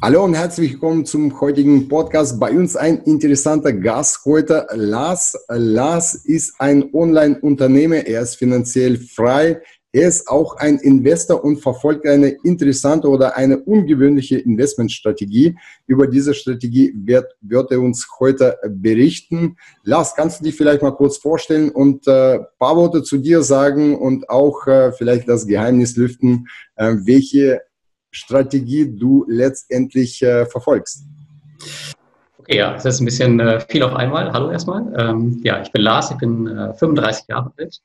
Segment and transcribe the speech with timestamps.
[0.00, 2.38] Hallo und herzlich willkommen zum heutigen Podcast.
[2.38, 5.36] Bei uns ein interessanter Gast heute, Lars.
[5.48, 9.60] Lars ist ein Online-Unternehmer, er ist finanziell frei.
[9.90, 15.56] Er ist auch ein Investor und verfolgt eine interessante oder eine ungewöhnliche Investmentstrategie.
[15.88, 19.56] Über diese Strategie wird, wird er uns heute berichten.
[19.82, 23.96] Lars, kannst du dich vielleicht mal kurz vorstellen und äh, paar Worte zu dir sagen
[23.96, 26.46] und auch äh, vielleicht das Geheimnis lüften,
[26.76, 27.62] äh, welche
[28.10, 31.04] Strategie du letztendlich äh, verfolgst.
[32.38, 34.32] Okay, ja, das ist ein bisschen äh, viel auf einmal.
[34.32, 34.92] Hallo erstmal.
[34.96, 37.80] Ähm, ja, ich bin Lars, ich bin äh, 35 Jahre alt.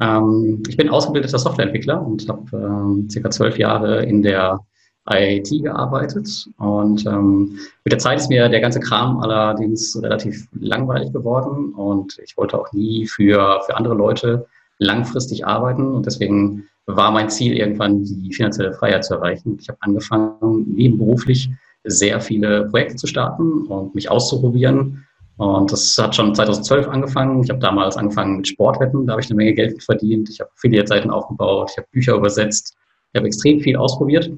[0.00, 4.60] Ähm, ich bin ausgebildeter Softwareentwickler und habe ähm, circa zwölf Jahre in der
[5.08, 6.28] IT gearbeitet.
[6.58, 12.18] Und ähm, mit der Zeit ist mir der ganze Kram allerdings relativ langweilig geworden und
[12.24, 14.46] ich wollte auch nie für, für andere Leute
[14.78, 19.58] langfristig arbeiten und deswegen war mein Ziel, irgendwann die finanzielle Freiheit zu erreichen.
[19.60, 21.50] Ich habe angefangen, nebenberuflich
[21.84, 25.04] sehr viele Projekte zu starten und mich auszuprobieren.
[25.36, 27.42] Und das hat schon 2012 angefangen.
[27.42, 30.30] Ich habe damals angefangen mit Sportwetten, da habe ich eine Menge Geld verdient.
[30.30, 32.76] Ich habe Affiliate-Seiten aufgebaut, ich habe Bücher übersetzt,
[33.12, 34.30] ich habe extrem viel ausprobiert.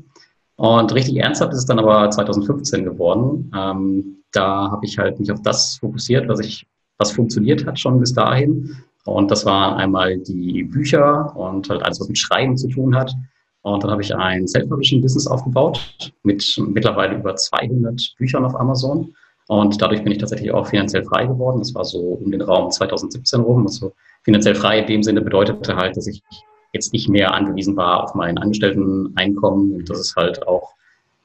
[0.56, 3.50] Und richtig ernsthaft ist es dann aber 2015 geworden.
[3.56, 6.66] Ähm, da habe ich halt mich auf das fokussiert, was ich,
[6.98, 8.76] was funktioniert hat schon bis dahin.
[9.08, 13.14] Und das waren einmal die Bücher und halt alles, was mit Schreiben zu tun hat.
[13.62, 19.14] Und dann habe ich ein Self-Publishing-Business aufgebaut mit mittlerweile über 200 Büchern auf Amazon.
[19.46, 21.58] Und dadurch bin ich tatsächlich auch finanziell frei geworden.
[21.58, 23.66] Das war so um den Raum 2017 rum.
[23.66, 23.92] Also
[24.22, 26.22] finanziell frei in dem Sinne bedeutete halt, dass ich
[26.72, 29.74] jetzt nicht mehr angewiesen war auf mein Angestellteneinkommen.
[29.74, 30.74] Und das ist halt auch,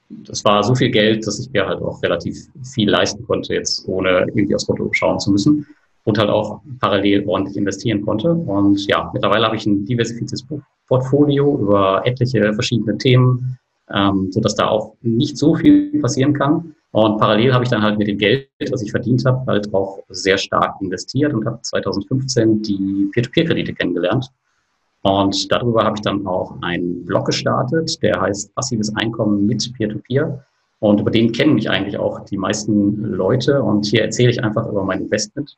[0.08, 3.86] das war so viel Geld, dass ich mir halt auch relativ viel leisten konnte, jetzt
[3.86, 5.66] ohne irgendwie aufs Konto schauen zu müssen
[6.04, 8.32] und halt auch parallel ordentlich investieren konnte.
[8.32, 10.46] Und ja, mittlerweile habe ich ein diversifiziertes
[10.86, 13.58] Portfolio über etliche verschiedene Themen,
[13.92, 16.74] ähm, so dass da auch nicht so viel passieren kann.
[16.92, 19.98] Und parallel habe ich dann halt mit dem Geld, was ich verdient habe, halt auch
[20.10, 24.30] sehr stark investiert und habe 2015 die Peer-to-Peer-Kredite kennengelernt.
[25.02, 30.26] Und darüber habe ich dann auch einen Blog gestartet, der heißt Passives Einkommen mit Peer-to-Peer.
[30.26, 30.38] -Peer.
[30.80, 33.62] Und über den kennen mich eigentlich auch die meisten Leute.
[33.62, 35.56] Und hier erzähle ich einfach über mein Investment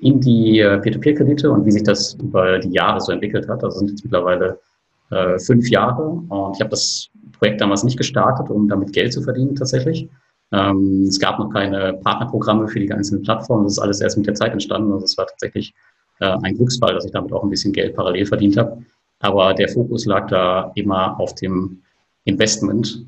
[0.00, 3.64] in die äh, Peer-to-Peer-Kredite und wie sich das über die Jahre so entwickelt hat.
[3.64, 4.58] Also sind jetzt mittlerweile
[5.10, 9.22] äh, fünf Jahre und ich habe das Projekt damals nicht gestartet, um damit Geld zu
[9.22, 10.08] verdienen tatsächlich.
[10.52, 13.64] Ähm, es gab noch keine Partnerprogramme für die einzelnen Plattformen.
[13.64, 14.92] Das ist alles erst mit der Zeit entstanden.
[14.92, 15.74] Also es war tatsächlich
[16.20, 18.82] äh, ein Glücksfall, dass ich damit auch ein bisschen Geld parallel verdient habe.
[19.20, 21.82] Aber der Fokus lag da immer auf dem
[22.24, 23.04] Investment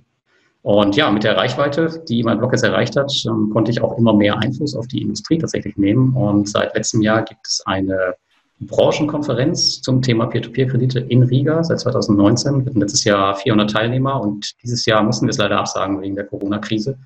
[0.63, 3.97] und ja, mit der Reichweite, die mein Blog jetzt erreicht hat, ähm, konnte ich auch
[3.97, 6.15] immer mehr Einfluss auf die Industrie tatsächlich nehmen.
[6.15, 8.15] Und seit letztem Jahr gibt es eine
[8.61, 12.59] Branchenkonferenz zum Thema Peer-to-Peer-Kredite in Riga seit 2019.
[12.59, 16.15] Wir hatten letztes Jahr 400 Teilnehmer und dieses Jahr mussten wir es leider absagen wegen
[16.15, 16.99] der Corona-Krise.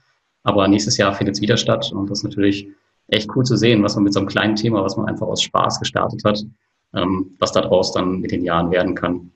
[0.42, 2.68] Aber nächstes Jahr findet es wieder statt und das ist natürlich
[3.06, 5.42] echt cool zu sehen, was man mit so einem kleinen Thema, was man einfach aus
[5.42, 6.42] Spaß gestartet hat,
[6.92, 9.30] ähm, was daraus dann mit den Jahren werden kann.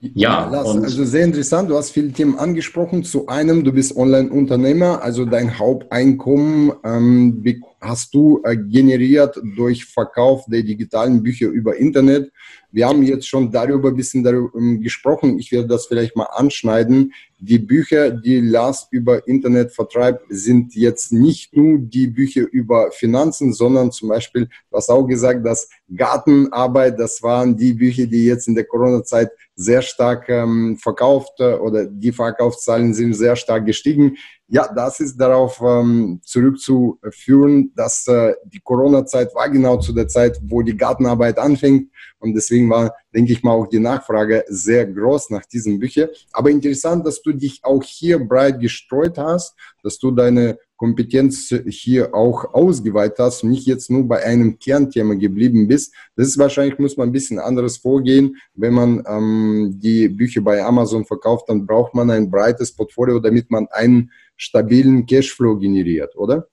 [0.00, 1.70] Ja, ja also sehr interessant.
[1.70, 3.04] Du hast viele Themen angesprochen.
[3.04, 7.42] Zu einem, du bist Online-Unternehmer, also dein Haupteinkommen ähm,
[7.84, 12.32] hast du äh, generiert durch Verkauf der digitalen Bücher über Internet.
[12.72, 15.38] Wir haben jetzt schon darüber ein bisschen darüber ähm, gesprochen.
[15.38, 17.12] Ich werde das vielleicht mal anschneiden.
[17.38, 23.52] Die Bücher, die Lars über Internet vertreibt, sind jetzt nicht nur die Bücher über Finanzen,
[23.52, 28.54] sondern zum Beispiel, hast auch gesagt, dass Gartenarbeit, das waren die Bücher, die jetzt in
[28.54, 34.16] der Corona-Zeit sehr stark ähm, verkauft äh, oder die Verkaufszahlen sind sehr stark gestiegen.
[34.48, 40.38] Ja, das ist darauf ähm, zurückzuführen, dass äh, die Corona-Zeit war genau zu der Zeit,
[40.42, 41.90] wo die Gartenarbeit anfängt.
[42.18, 46.10] Und deswegen war, denke ich mal, auch die Nachfrage sehr groß nach diesen Büchern.
[46.32, 52.14] Aber interessant, dass du dich auch hier breit gestreut hast, dass du deine Kompetenz hier
[52.14, 55.94] auch ausgeweitet hast und nicht jetzt nur bei einem Kernthema geblieben bist.
[56.14, 58.36] Das ist wahrscheinlich, muss man ein bisschen anderes vorgehen.
[58.52, 63.50] Wenn man ähm, die Bücher bei Amazon verkauft, dann braucht man ein breites Portfolio, damit
[63.50, 66.48] man einen stabilen Cashflow generiert, oder?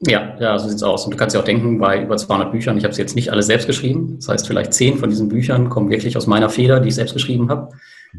[0.00, 1.04] Ja, ja, so sieht's aus.
[1.04, 3.30] Und du kannst ja auch denken, bei über 200 Büchern, ich habe es jetzt nicht
[3.30, 4.16] alle selbst geschrieben.
[4.16, 7.14] Das heißt, vielleicht zehn von diesen Büchern kommen wirklich aus meiner Feder, die ich selbst
[7.14, 7.70] geschrieben habe.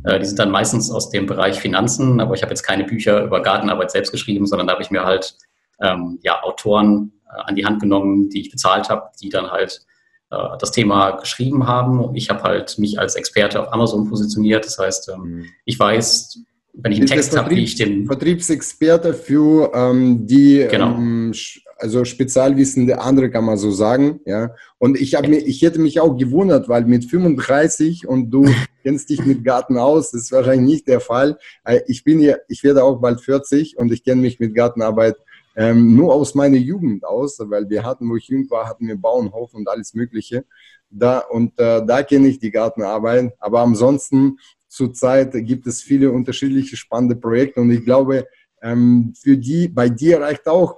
[0.03, 3.23] Äh, die sind dann meistens aus dem Bereich Finanzen, aber ich habe jetzt keine Bücher
[3.23, 5.35] über Gartenarbeit selbst geschrieben, sondern da habe ich mir halt
[5.81, 9.85] ähm, ja, Autoren äh, an die Hand genommen, die ich bezahlt habe, die dann halt
[10.31, 12.15] äh, das Thema geschrieben haben.
[12.15, 14.65] Ich habe halt mich als Experte auf Amazon positioniert.
[14.65, 15.45] Das heißt, ähm, mhm.
[15.65, 16.43] ich weiß,
[16.73, 18.05] wenn ich einen Text habe, wie ich den.
[18.05, 20.95] Vertriebsexperte für ähm, die genau.
[20.95, 21.33] ähm,
[21.77, 24.19] also Spezialwissen der andere, kann man so sagen.
[24.25, 24.51] Ja.
[24.77, 28.45] Und ich, habe mir, ich hätte mich auch gewundert, weil mit 35 und du
[28.83, 31.37] kennst dich mit Garten aus, das ist wahrscheinlich nicht der Fall.
[31.63, 35.15] Äh, ich bin ja, ich werde auch bald 40 und ich kenne mich mit Gartenarbeit
[35.59, 38.95] ähm, nur aus meiner Jugend aus, weil wir hatten, wo ich jung war, hatten wir
[38.95, 40.45] Bauernhof und alles Mögliche.
[40.89, 43.33] Da, und äh, da kenne ich die Gartenarbeit.
[43.39, 44.37] Aber ansonsten
[44.69, 48.25] zurzeit gibt es viele unterschiedliche spannende Projekte und ich glaube,
[48.61, 50.77] ähm, für die, bei dir reicht auch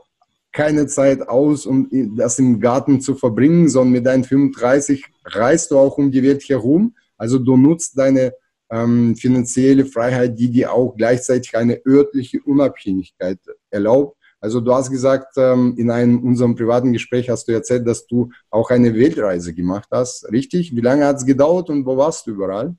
[0.52, 1.88] keine Zeit aus, um
[2.18, 6.44] das im Garten zu verbringen, sondern mit deinen 35 reist du auch um die Welt
[6.50, 6.96] herum.
[7.18, 8.34] Also du nutzt deine
[8.72, 13.38] ähm, finanzielle Freiheit, die dir auch gleichzeitig eine örtliche Unabhängigkeit
[13.70, 14.18] erlaubt.
[14.42, 18.32] Also du hast gesagt, ähm, in einem unserem privaten Gespräch hast du erzählt, dass du
[18.50, 20.30] auch eine Weltreise gemacht hast.
[20.32, 20.76] Richtig?
[20.76, 22.76] Wie lange hat es gedauert und wo warst du überall?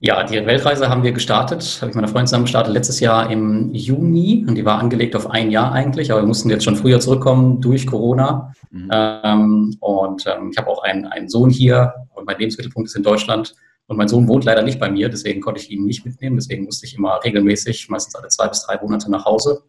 [0.00, 3.32] Ja, die Weltreise haben wir gestartet, habe ich mit meiner Freundin zusammen gestartet, letztes Jahr
[3.32, 6.76] im Juni und die war angelegt auf ein Jahr eigentlich, aber wir mussten jetzt schon
[6.76, 8.52] früher zurückkommen durch Corona.
[8.70, 8.88] Mhm.
[8.92, 13.02] Ähm, und ähm, ich habe auch einen, einen Sohn hier und mein Lebensmittelpunkt ist in
[13.02, 13.56] Deutschland
[13.88, 16.64] und mein Sohn wohnt leider nicht bei mir, deswegen konnte ich ihn nicht mitnehmen, deswegen
[16.64, 19.64] musste ich immer regelmäßig, meistens alle zwei bis drei Monate nach Hause.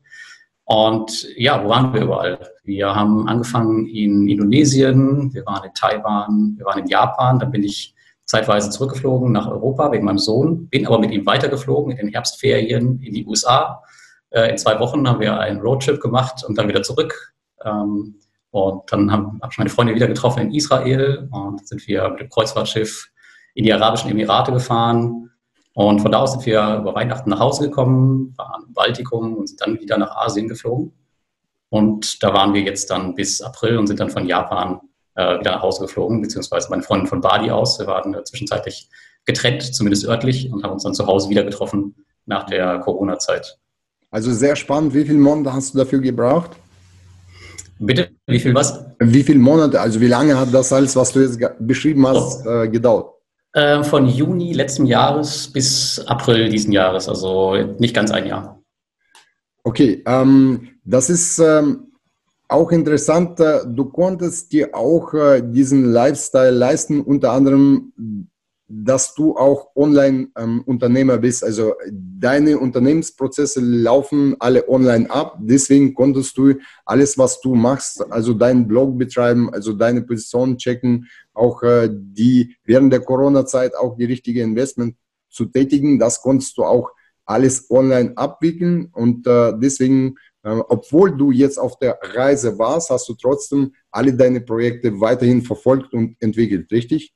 [0.71, 2.47] Und ja, wo waren wir überall?
[2.63, 7.63] Wir haben angefangen in Indonesien, wir waren in Taiwan, wir waren in Japan, dann bin
[7.63, 7.95] ich
[8.25, 13.01] zeitweise zurückgeflogen nach Europa wegen meinem Sohn, bin aber mit ihm weitergeflogen in den Herbstferien
[13.01, 13.81] in die USA.
[14.29, 17.33] Äh, in zwei Wochen haben wir einen Roadtrip gemacht und dann wieder zurück.
[17.65, 18.19] Ähm,
[18.51, 22.19] und dann habe hab ich meine Freunde wieder getroffen in Israel und sind wir mit
[22.19, 23.09] dem Kreuzfahrtschiff
[23.55, 25.31] in die Arabischen Emirate gefahren.
[25.79, 29.47] Und von da aus sind wir über Weihnachten nach Hause gekommen, waren im Baltikum und
[29.47, 30.91] sind dann wieder nach Asien geflogen.
[31.69, 34.81] Und da waren wir jetzt dann bis April und sind dann von Japan
[35.15, 37.79] äh, wieder nach Hause geflogen, beziehungsweise meine Freundin von Bali aus.
[37.79, 38.89] Wir waren äh, zwischenzeitlich
[39.23, 41.95] getrennt, zumindest örtlich, und haben uns dann zu Hause wieder getroffen
[42.25, 43.57] nach der Corona-Zeit.
[44.11, 44.93] Also sehr spannend.
[44.93, 46.51] Wie viele Monate hast du dafür gebraucht?
[47.79, 48.83] Bitte, wie viel was?
[48.99, 52.63] Wie viele Monate, also wie lange hat das alles, was du jetzt beschrieben hast, oh.
[52.63, 53.13] äh, gedauert?
[53.53, 58.61] Äh, von Juni letzten Jahres bis April diesen Jahres, also nicht ganz ein Jahr.
[59.63, 61.91] Okay, ähm, das ist ähm,
[62.47, 67.91] auch interessant, äh, du konntest dir auch äh, diesen Lifestyle leisten, unter anderem,
[68.67, 71.43] dass du auch Online-Unternehmer ähm, bist.
[71.43, 75.39] Also deine Unternehmensprozesse laufen alle online ab.
[75.41, 76.53] Deswegen konntest du
[76.85, 81.07] alles, was du machst, also deinen Blog betreiben, also deine Position checken,
[81.39, 84.95] auch äh, die während der Corona-Zeit auch die richtige Investment
[85.29, 85.97] zu tätigen.
[85.97, 86.91] Das konntest du auch
[87.25, 93.13] alles online abwickeln und deswegen ähm, obwohl du jetzt auf der Reise warst, hast du
[93.13, 97.13] trotzdem alle deine Projekte weiterhin verfolgt und entwickelt, richtig?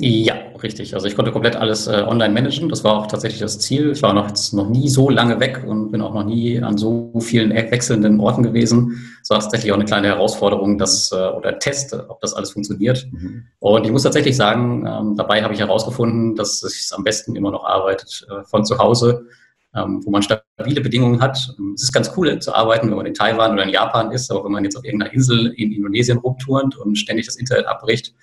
[0.00, 0.94] Ja, richtig.
[0.94, 2.68] Also ich konnte komplett alles äh, online managen.
[2.68, 3.90] Das war auch tatsächlich das Ziel.
[3.90, 7.12] Ich war noch, noch nie so lange weg und bin auch noch nie an so
[7.18, 9.10] vielen wechselnden Orten gewesen.
[9.22, 13.08] Es war tatsächlich auch eine kleine Herausforderung, dass, äh, oder Test, ob das alles funktioniert.
[13.10, 13.46] Mhm.
[13.58, 17.50] Und ich muss tatsächlich sagen, ähm, dabei habe ich herausgefunden, dass es am besten immer
[17.50, 19.26] noch arbeitet äh, von zu Hause
[19.74, 21.36] ähm, wo man stabile Bedingungen hat.
[21.74, 24.44] Es ist ganz cool zu arbeiten, wenn man in Taiwan oder in Japan ist, aber
[24.44, 28.14] wenn man jetzt auf irgendeiner Insel in Indonesien rumturnt und ständig das Internet abbricht,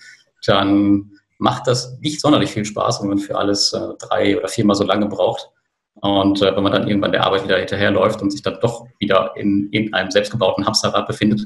[0.46, 4.76] dann macht das nicht sonderlich viel Spaß, wenn man für alles äh, drei oder viermal
[4.76, 5.50] so lange braucht.
[5.96, 9.34] Und äh, wenn man dann irgendwann der Arbeit wieder hinterherläuft und sich dann doch wieder
[9.36, 11.42] in irgendeinem selbstgebauten Hamsterrad befindet.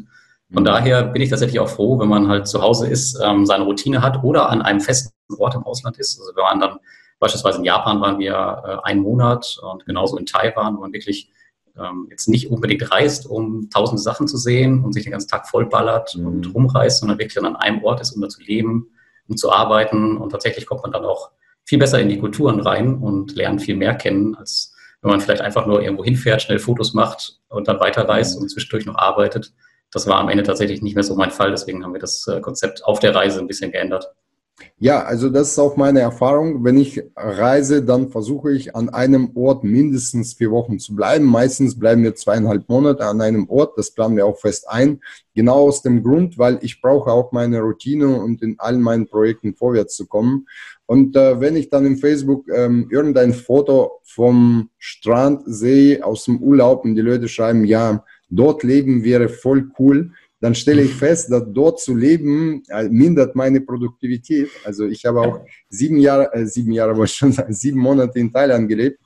[0.51, 0.68] Von mhm.
[0.68, 4.01] daher bin ich tatsächlich auch froh, wenn man halt zu Hause ist, ähm, seine Routine
[4.01, 6.19] hat oder an einem festen Ort im Ausland ist.
[6.19, 6.80] Also wenn man dann
[7.19, 11.30] Beispielsweise in Japan waren wir äh, einen Monat und genauso in Taiwan, wo man wirklich
[11.77, 15.47] ähm, jetzt nicht unbedingt reist, um tausende Sachen zu sehen und sich den ganzen Tag
[15.47, 16.28] vollballert mhm.
[16.28, 18.87] und rumreist, sondern wirklich an einem Ort ist, um da zu leben,
[19.30, 20.18] um zu arbeiten.
[20.18, 21.31] Und tatsächlich kommt man dann auch
[21.66, 25.42] viel besser in die Kulturen rein und lernt viel mehr kennen, als wenn man vielleicht
[25.42, 28.44] einfach nur irgendwo hinfährt, schnell Fotos macht und dann weiterreist mhm.
[28.44, 29.54] und zwischendurch noch arbeitet.
[29.92, 32.42] Das war am Ende tatsächlich nicht mehr so mein Fall, deswegen haben wir das äh,
[32.42, 34.12] Konzept auf der Reise ein bisschen geändert.
[34.78, 36.63] Ja, also das ist auch meine Erfahrung.
[36.63, 41.25] Wenn ich reise, dann versuche ich an einem Ort mindestens vier Wochen zu bleiben.
[41.25, 43.78] Meistens bleiben wir zweieinhalb Monate an einem Ort.
[43.78, 45.01] Das planen wir auch fest ein.
[45.35, 49.54] Genau aus dem Grund, weil ich brauche auch meine Routine und in allen meinen Projekten
[49.54, 50.47] vorwärts zu kommen.
[50.85, 56.42] Und äh, wenn ich dann im Facebook ähm, irgendein Foto vom Strand sehe aus dem
[56.42, 60.11] Urlaub und die Leute schreiben, ja, dort leben wäre voll cool,
[60.42, 64.50] dann stelle ich fest, dass dort zu leben äh, mindert meine Produktivität.
[64.64, 68.19] Also ich habe auch sieben Jahre, äh, sieben Jahre, wollte ich schon sagen, sieben Monate
[68.19, 69.00] in Thailand gelebt.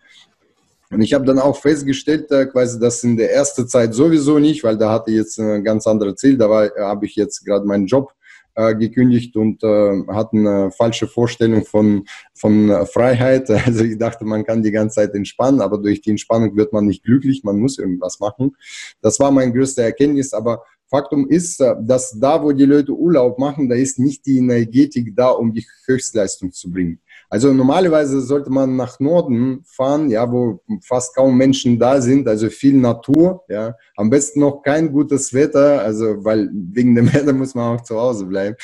[0.92, 4.63] Und ich habe dann auch festgestellt, äh, quasi das in der ersten Zeit sowieso nicht,
[4.63, 6.38] weil da hatte ich jetzt ein ganz anderes Ziel.
[6.38, 8.13] Da äh, habe ich jetzt gerade meinen Job
[8.56, 13.50] äh, gekündigt und äh, hatten eine falsche Vorstellung von, von äh, Freiheit.
[13.66, 16.86] Also ich dachte, man kann die ganze Zeit entspannen, aber durch die Entspannung wird man
[16.86, 18.56] nicht glücklich, man muss irgendwas machen.
[19.02, 23.40] Das war mein größter Erkenntnis, aber Faktum ist, äh, dass da, wo die Leute Urlaub
[23.40, 27.00] machen, da ist nicht die Energetik da, um die Höchstleistung zu bringen.
[27.30, 32.50] Also normalerweise sollte man nach Norden fahren, ja, wo fast kaum Menschen da sind, also
[32.50, 33.75] viel Natur, ja.
[33.96, 38.00] Am besten noch kein gutes Wetter, also weil wegen dem Wetter muss man auch zu
[38.00, 38.56] Hause bleiben.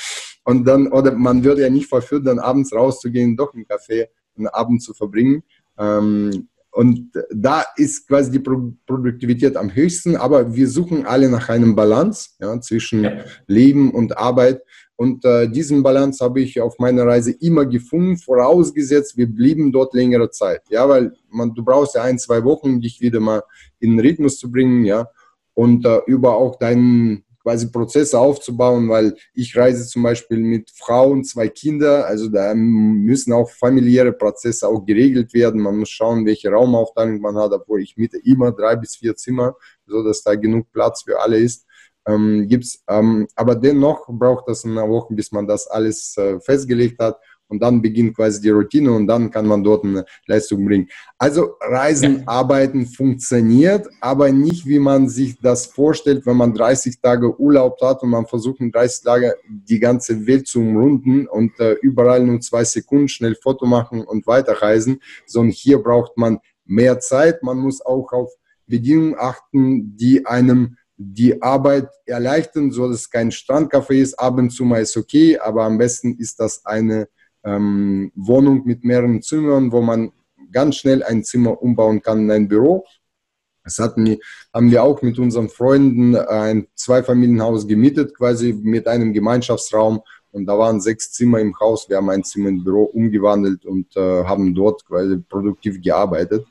[0.43, 4.07] Und dann, oder man würde ja nicht verführt, dann abends rauszugehen, doch im Café
[4.37, 5.43] einen Abend zu verbringen.
[5.77, 6.47] Ähm,
[6.79, 11.75] und da ist quasi die Pro Produktivität am höchsten, aber wir suchen alle nach einem
[11.75, 13.25] Balance ja, zwischen ja.
[13.47, 14.61] Leben und Arbeit.
[14.95, 19.93] Und äh, diesen Balance habe ich auf meiner Reise immer gefunden, vorausgesetzt, wir blieben dort
[19.93, 20.61] längere Zeit.
[20.69, 23.43] Ja, weil man, du brauchst ja ein, zwei Wochen, um dich wieder mal
[23.81, 25.09] in den Rhythmus zu bringen, ja.
[25.55, 31.23] Und äh, über auch deinen quasi Prozesse aufzubauen, weil ich reise zum Beispiel mit Frauen,
[31.23, 35.59] zwei Kinder, also da müssen auch familiäre Prozesse auch geregelt werden.
[35.59, 39.55] Man muss schauen, welche Raumaufteilung man hat, obwohl ich miete immer drei bis vier Zimmer,
[39.87, 41.65] so dass da genug Platz für alle ist
[42.07, 42.83] ähm, gibt's.
[42.87, 47.19] Ähm, aber dennoch braucht das eine Woche, bis man das alles äh, festgelegt hat.
[47.49, 50.87] Und dann beginnt quasi die Routine und dann kann man dort eine Leistung bringen.
[51.17, 52.23] Also Reisen, ja.
[52.27, 58.03] Arbeiten funktioniert, aber nicht, wie man sich das vorstellt, wenn man 30 Tage Urlaub hat
[58.03, 62.39] und man versucht in 30 Tagen die ganze Welt zu umrunden und äh, überall nur
[62.39, 67.41] zwei Sekunden schnell Foto machen und weiterreisen, sondern hier braucht man mehr Zeit.
[67.43, 68.31] Man muss auch auf
[68.67, 74.19] Bedingungen achten, die einem die Arbeit erleichtern, so dass es kein Strandcafé ist.
[74.19, 77.07] Ab und zu mal ist okay, aber am besten ist das eine
[77.43, 80.11] ähm, Wohnung mit mehreren Zimmern, wo man
[80.51, 82.85] ganz schnell ein Zimmer umbauen kann in ein Büro.
[83.63, 84.17] Das hatten,
[84.53, 90.01] haben wir auch mit unseren Freunden ein Zweifamilienhaus gemietet, quasi mit einem Gemeinschaftsraum.
[90.31, 91.89] Und da waren sechs Zimmer im Haus.
[91.89, 96.45] Wir haben ein Zimmer im Büro umgewandelt und äh, haben dort quasi produktiv gearbeitet.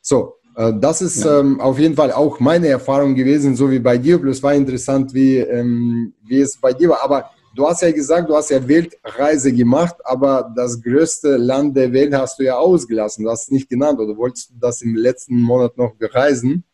[0.00, 1.40] So, äh, das ist ja.
[1.40, 4.18] ähm, auf jeden Fall auch meine Erfahrung gewesen, so wie bei dir.
[4.18, 7.02] Bloß war interessant, wie, ähm, wie es bei dir war.
[7.02, 11.92] Aber du hast ja gesagt, du hast ja Weltreise gemacht, aber das größte Land der
[11.92, 13.24] Welt hast du ja ausgelassen.
[13.24, 16.64] Du hast es nicht genannt oder wolltest du das im letzten Monat noch bereisen?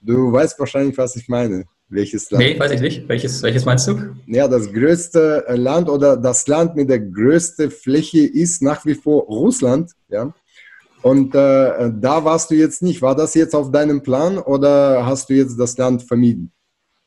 [0.00, 1.64] Du weißt wahrscheinlich, was ich meine.
[1.88, 2.44] Welches Land?
[2.44, 3.08] Nee, weiß ich nicht.
[3.08, 4.16] Welches, welches meinst du?
[4.26, 9.22] Ja, das größte Land oder das Land mit der größten Fläche ist nach wie vor
[9.24, 9.92] Russland.
[10.08, 10.34] Ja.
[11.02, 13.02] Und äh, da warst du jetzt nicht.
[13.02, 16.53] War das jetzt auf deinem Plan oder hast du jetzt das Land vermieden?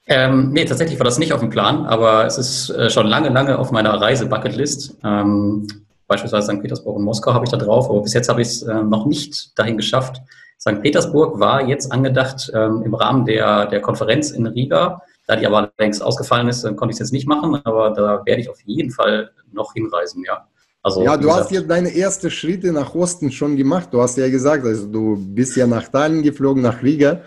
[0.07, 3.29] Ähm, nee, tatsächlich war das nicht auf dem Plan, aber es ist äh, schon lange,
[3.29, 4.97] lange auf meiner Reise-Bucketlist.
[5.03, 5.67] Ähm,
[6.07, 6.61] beispielsweise St.
[6.61, 9.05] Petersburg und Moskau habe ich da drauf, aber bis jetzt habe ich es äh, noch
[9.05, 10.21] nicht dahin geschafft.
[10.59, 10.81] St.
[10.81, 15.01] Petersburg war jetzt angedacht ähm, im Rahmen der, der Konferenz in Riga.
[15.27, 18.41] Da die aber längst ausgefallen ist, konnte ich es jetzt nicht machen, aber da werde
[18.41, 20.47] ich auf jeden Fall noch hinreisen, ja.
[20.81, 23.89] Also, ja, du hast jetzt deine ersten Schritte nach Osten schon gemacht.
[23.91, 27.23] Du hast ja gesagt, also du bist ja nach Tallinn geflogen, nach Riga.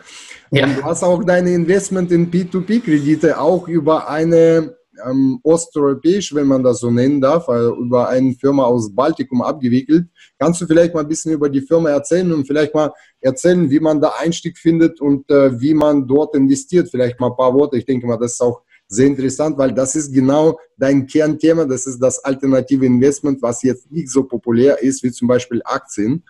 [0.51, 0.67] Ja.
[0.67, 4.75] Und du hast auch deine Investment in P2P-Kredite auch über eine
[5.07, 10.07] ähm, osteuropäisch, wenn man das so nennen darf, also über eine Firma aus Baltikum abgewickelt.
[10.39, 13.81] Kannst du vielleicht mal ein bisschen über die Firma erzählen und vielleicht mal erzählen, wie
[13.81, 16.91] man da Einstieg findet und äh, wie man dort investiert?
[16.91, 17.79] Vielleicht mal ein paar Worte.
[17.79, 21.65] Ich denke mal, das ist auch sehr interessant, weil das ist genau dein Kernthema.
[21.65, 26.25] Das ist das alternative Investment, was jetzt nicht so populär ist wie zum Beispiel Aktien.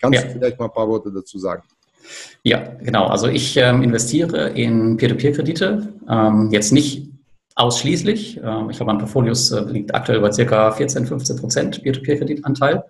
[0.00, 0.26] Kannst ja.
[0.26, 1.62] du vielleicht mal ein paar Worte dazu sagen?
[2.42, 3.06] Ja, genau.
[3.06, 5.94] Also ich ähm, investiere in Peer-to-Peer-Kredite.
[6.08, 7.10] Ähm, jetzt nicht
[7.54, 8.40] ausschließlich.
[8.42, 12.84] Ähm, ich glaube, mein Portfolio äh, liegt aktuell bei circa 14, 15 Prozent Peer-to-Peer-Kreditanteil.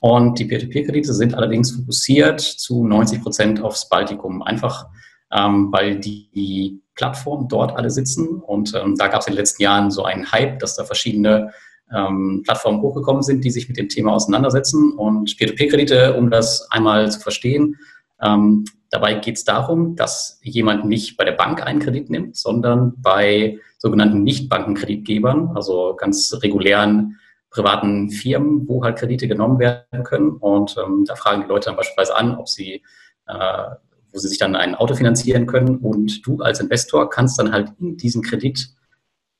[0.00, 4.42] Und die Peer-to-Peer-Kredite sind allerdings fokussiert zu 90 Prozent aufs Baltikum.
[4.42, 4.86] Einfach
[5.32, 8.40] ähm, weil die Plattformen dort alle sitzen.
[8.40, 11.52] Und ähm, da gab es in den letzten Jahren so einen Hype, dass da verschiedene
[11.94, 14.92] ähm, Plattformen hochgekommen sind, die sich mit dem Thema auseinandersetzen.
[14.94, 17.76] Und Peer-to-Peer-Kredite, um das einmal zu verstehen,
[18.20, 22.94] ähm, dabei geht es darum, dass jemand nicht bei der Bank einen Kredit nimmt, sondern
[22.98, 27.18] bei sogenannten Nichtbankenkreditgebern, also ganz regulären
[27.50, 30.30] privaten Firmen, wo halt Kredite genommen werden können.
[30.30, 32.82] Und ähm, da fragen die Leute dann beispielsweise an, ob sie
[33.26, 33.70] äh,
[34.16, 37.72] wo sie sich dann ein Auto finanzieren können und du als Investor kannst dann halt
[37.78, 38.70] in diesen Kredit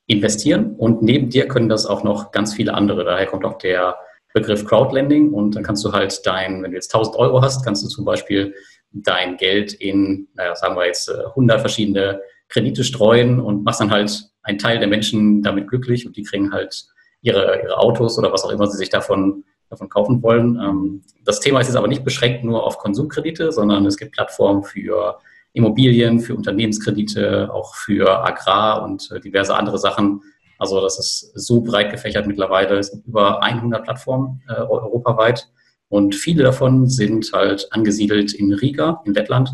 [0.05, 3.03] investieren und neben dir können das auch noch ganz viele andere.
[3.03, 3.97] Daher kommt auch der
[4.39, 7.83] Begriff Crowdlending und dann kannst du halt dein, wenn du jetzt 1000 Euro hast, kannst
[7.83, 8.53] du zum Beispiel
[8.91, 14.29] dein Geld in, naja, sagen wir jetzt 100 verschiedene Kredite streuen und machst dann halt
[14.43, 16.85] einen Teil der Menschen damit glücklich und die kriegen halt
[17.21, 20.59] ihre, ihre Autos oder was auch immer sie sich davon davon kaufen wollen.
[20.61, 24.63] Ähm, das Thema ist jetzt aber nicht beschränkt nur auf Konsumkredite, sondern es gibt Plattformen
[24.63, 25.19] für
[25.53, 30.21] Immobilien, für Unternehmenskredite, auch für Agrar und äh, diverse andere Sachen.
[30.59, 32.77] Also das ist so breit gefächert mittlerweile.
[32.77, 35.49] Es gibt über 100 Plattformen äh, europaweit
[35.89, 39.51] und viele davon sind halt angesiedelt in Riga, in Lettland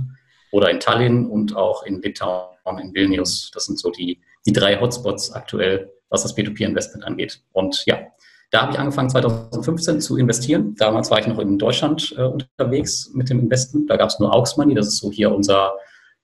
[0.51, 3.51] oder in Tallinn und auch in Litauen, in Vilnius.
[3.53, 7.41] Das sind so die die drei Hotspots aktuell, was das P2P-Investment angeht.
[7.51, 7.99] Und ja,
[8.51, 10.75] da habe ich angefangen 2015 zu investieren.
[10.77, 13.89] Damals war ich noch in Deutschland äh, unterwegs mit dem Investment.
[13.89, 15.73] Da gab es nur Aux Money, das ist so hier unser,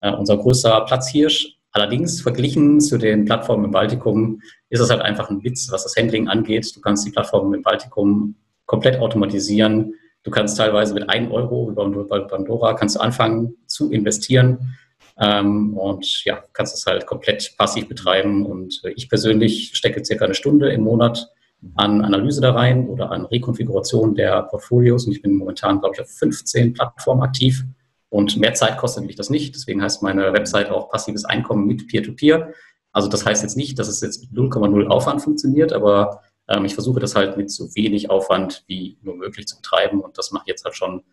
[0.01, 1.55] äh, unser größter Platzhirsch.
[1.72, 5.96] Allerdings verglichen zu den Plattformen im Baltikum ist es halt einfach ein Witz, was das
[5.96, 6.76] Handling angeht.
[6.76, 8.36] Du kannst die Plattformen im Baltikum
[8.66, 9.94] komplett automatisieren.
[10.24, 11.88] Du kannst teilweise mit einem Euro über
[12.28, 14.76] Pandora kannst du anfangen zu investieren
[15.20, 18.46] ähm, und ja, kannst es halt komplett passiv betreiben.
[18.46, 21.30] Und äh, ich persönlich stecke circa eine Stunde im Monat
[21.76, 25.06] an Analyse da rein oder an Rekonfiguration der Portfolios.
[25.06, 27.64] Und ich bin momentan, glaube ich, auf 15 Plattformen aktiv.
[28.10, 29.56] Und mehr Zeit kostet mich das nicht.
[29.56, 32.39] Deswegen heißt meine Website auch passives Einkommen mit Peer-to-Peer.
[32.39, 32.54] -Peer.
[32.92, 36.74] Also das heißt jetzt nicht, dass es jetzt mit 0,0 Aufwand funktioniert, aber ähm, ich
[36.74, 40.01] versuche das halt mit so wenig Aufwand wie nur möglich zu betreiben.
[40.01, 41.04] Und das mache ich jetzt halt schon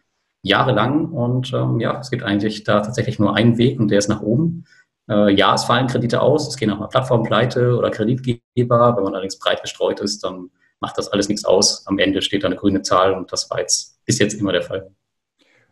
[0.42, 1.12] jahrelang.
[1.12, 4.22] Und ähm, ja, es gibt eigentlich da tatsächlich nur einen Weg und der ist nach
[4.22, 4.64] oben.
[5.08, 8.96] Äh, ja, es fallen Kredite aus, es gehen auch mal Plattformpleite oder Kreditgeber.
[8.96, 10.50] Wenn man allerdings breit gestreut ist, dann
[10.80, 11.86] macht das alles nichts aus.
[11.86, 14.62] Am Ende steht da eine grüne Zahl und das war jetzt, ist jetzt immer der
[14.62, 14.90] Fall.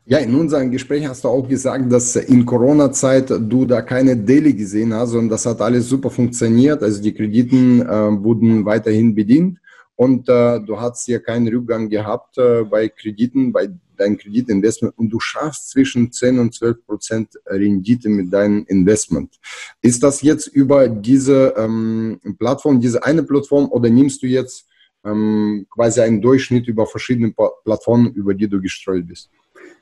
[0.06, 4.52] Ja, in unserem Gespräch hast du auch gesagt, dass in Corona-Zeit du da keine Daily
[4.52, 6.82] gesehen hast, und das hat alles super funktioniert.
[6.82, 9.60] Also die Krediten äh, wurden weiterhin bedient
[9.96, 15.08] und äh, du hast hier keinen Rückgang gehabt äh, bei Krediten, bei deinem Kreditinvestment und
[15.08, 19.40] du schaffst zwischen 10 und 12 Prozent Rendite mit deinem Investment.
[19.80, 24.66] Ist das jetzt über diese ähm, Plattform, diese eine Plattform oder nimmst du jetzt
[25.02, 27.32] ähm, quasi einen Durchschnitt über verschiedene
[27.64, 29.30] Plattformen, über die du gestreut bist?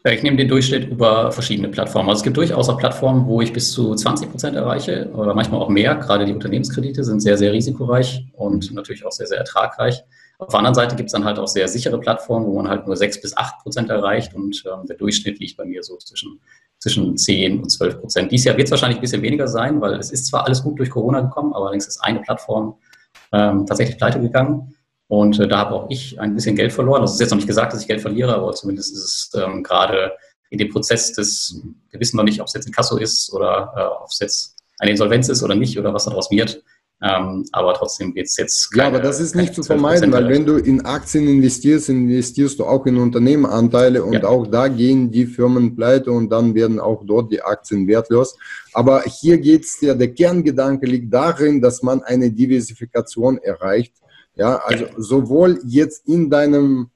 [0.05, 2.09] Ich nehme den Durchschnitt über verschiedene Plattformen.
[2.09, 5.61] Also es gibt durchaus auch Plattformen, wo ich bis zu 20 Prozent erreiche oder manchmal
[5.61, 5.95] auch mehr.
[5.95, 10.03] Gerade die Unternehmenskredite sind sehr, sehr risikoreich und natürlich auch sehr, sehr ertragreich.
[10.39, 12.85] Auf der anderen Seite gibt es dann halt auch sehr sichere Plattformen, wo man halt
[12.85, 16.41] nur 6 bis 8 Prozent erreicht und ähm, der Durchschnitt liegt bei mir so zwischen,
[16.81, 18.33] zwischen 10 und 12 Prozent.
[18.33, 20.81] Dieses Jahr wird es wahrscheinlich ein bisschen weniger sein, weil es ist zwar alles gut
[20.81, 22.75] durch Corona gekommen, aber allerdings ist eine Plattform
[23.33, 24.75] ähm, tatsächlich pleite gegangen.
[25.13, 27.03] Und äh, da habe auch ich ein bisschen Geld verloren.
[27.03, 29.63] Das ist jetzt noch nicht gesagt, dass ich Geld verliere, aber zumindest ist es ähm,
[29.63, 30.13] gerade
[30.49, 33.75] in dem Prozess des, wir wissen noch nicht, ob es jetzt ein Kasso ist oder
[33.77, 36.63] äh, ob es jetzt eine Insolvenz ist oder nicht oder was daraus wird.
[37.03, 38.71] Ähm, aber trotzdem wird es jetzt.
[38.71, 42.59] Keine, ja, aber das ist nicht zu vermeiden, weil wenn du in Aktien investierst, investierst
[42.59, 44.25] du auch in Unternehmenanteile und ja.
[44.25, 48.35] auch da gehen die Firmen pleite und dann werden auch dort die Aktien wertlos.
[48.73, 53.93] Aber hier geht es ja, der Kerngedanke liegt darin, dass man eine Diversifikation erreicht
[54.35, 56.91] ja, also sowohl jetzt in deinem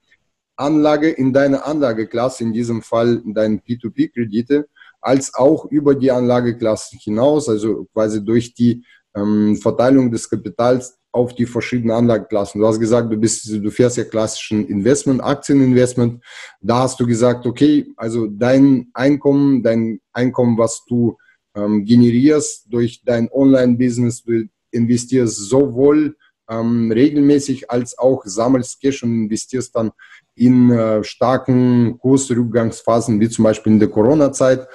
[0.56, 4.68] Anlage, in deiner Anlageklasse, in diesem Fall in deinen P2P-Kredite,
[5.00, 11.34] als auch über die Anlageklassen hinaus, also quasi durch die ähm, Verteilung des Kapitals auf
[11.34, 12.60] die verschiedenen Anlageklassen.
[12.60, 16.22] Du hast gesagt, du bist, du fährst ja klassischen Investment, Aktieninvestment.
[16.60, 21.16] Da hast du gesagt, okay, also dein Einkommen, dein Einkommen, was du
[21.54, 26.16] ähm, generierst durch dein Online-Business, du investierst sowohl
[26.48, 29.92] ähm, regelmäßig als auch sammelst Cash und investierst dann
[30.34, 34.66] in äh, starken Kursrückgangsphasen, wie zum Beispiel in der Corona-Zeit.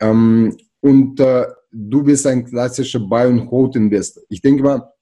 [0.00, 4.22] Ähm, und äh, du bist ein klassischer Buy-and-Hold-Investor.
[4.28, 4.92] Ich denke mal,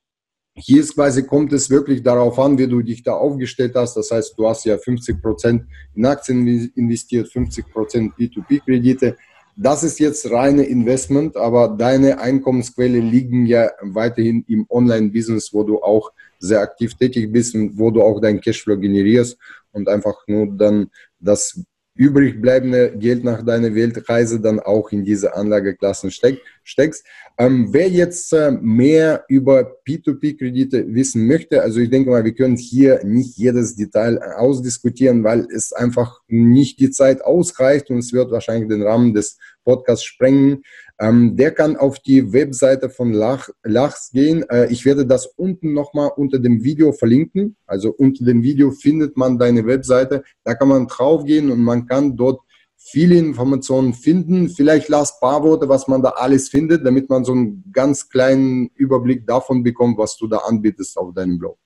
[0.57, 3.97] hier ist quasi, kommt es wirklich darauf an, wie du dich da aufgestellt hast.
[3.97, 6.47] Das heißt, du hast ja 50 Prozent in Aktien
[6.77, 9.17] investiert, 50 Prozent P2P-Kredite.
[9.57, 15.81] Das ist jetzt reine Investment, aber deine Einkommensquelle liegen ja weiterhin im Online-Business, wo du
[15.81, 19.39] auch sehr aktiv tätig bist und wo du auch deinen Cashflow generierst
[19.71, 20.91] und einfach nur dann
[21.21, 21.61] das
[21.95, 27.07] übrig bleibende Geld nach deiner Weltreise dann auch in diese Anlageklassen steck, steckst.
[27.39, 32.57] Ähm, wer jetzt äh, mehr über P2P-Kredite wissen möchte, also ich denke mal, wir können
[32.57, 38.31] hier nicht jedes Detail ausdiskutieren, weil es einfach nicht die Zeit ausreicht und es wird
[38.31, 40.63] wahrscheinlich den Rahmen des Podcasts sprengen.
[41.01, 44.45] Ähm, der kann auf die Webseite von Lach, Lachs gehen.
[44.49, 47.57] Äh, ich werde das unten nochmal unter dem Video verlinken.
[47.67, 50.23] Also unter dem Video findet man deine Webseite.
[50.45, 52.41] Da kann man draufgehen und man kann dort
[52.85, 54.49] viele Informationen finden.
[54.49, 58.69] Vielleicht las paar Worte, was man da alles findet, damit man so einen ganz kleinen
[58.75, 61.59] Überblick davon bekommt, was du da anbietest auf deinem Blog.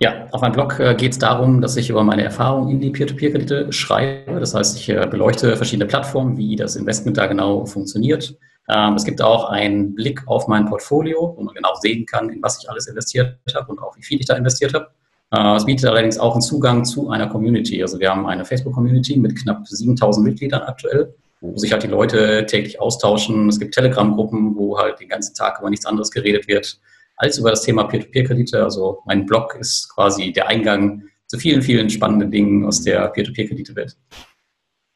[0.00, 2.90] Ja, auf meinem Blog äh, geht es darum, dass ich über meine Erfahrungen in die
[2.90, 4.40] Peer-to-Peer-Kredite schreibe.
[4.40, 8.36] Das heißt, ich äh, beleuchte verschiedene Plattformen, wie das Investment da genau funktioniert.
[8.68, 12.42] Ähm, es gibt auch einen Blick auf mein Portfolio, wo man genau sehen kann, in
[12.42, 14.88] was ich alles investiert habe und auch wie viel ich da investiert habe.
[15.32, 17.82] Äh, es bietet allerdings auch einen Zugang zu einer Community.
[17.82, 22.46] Also wir haben eine Facebook-Community mit knapp 7000 Mitgliedern aktuell, wo sich halt die Leute
[22.46, 23.48] täglich austauschen.
[23.48, 26.80] Es gibt Telegram-Gruppen, wo halt den ganzen Tag über nichts anderes geredet wird
[27.16, 28.64] als über das Thema Peer-to-Peer-Kredite.
[28.64, 33.96] Also mein Blog ist quasi der Eingang zu vielen, vielen spannenden Dingen aus der Peer-to-Peer-Kredite-Welt.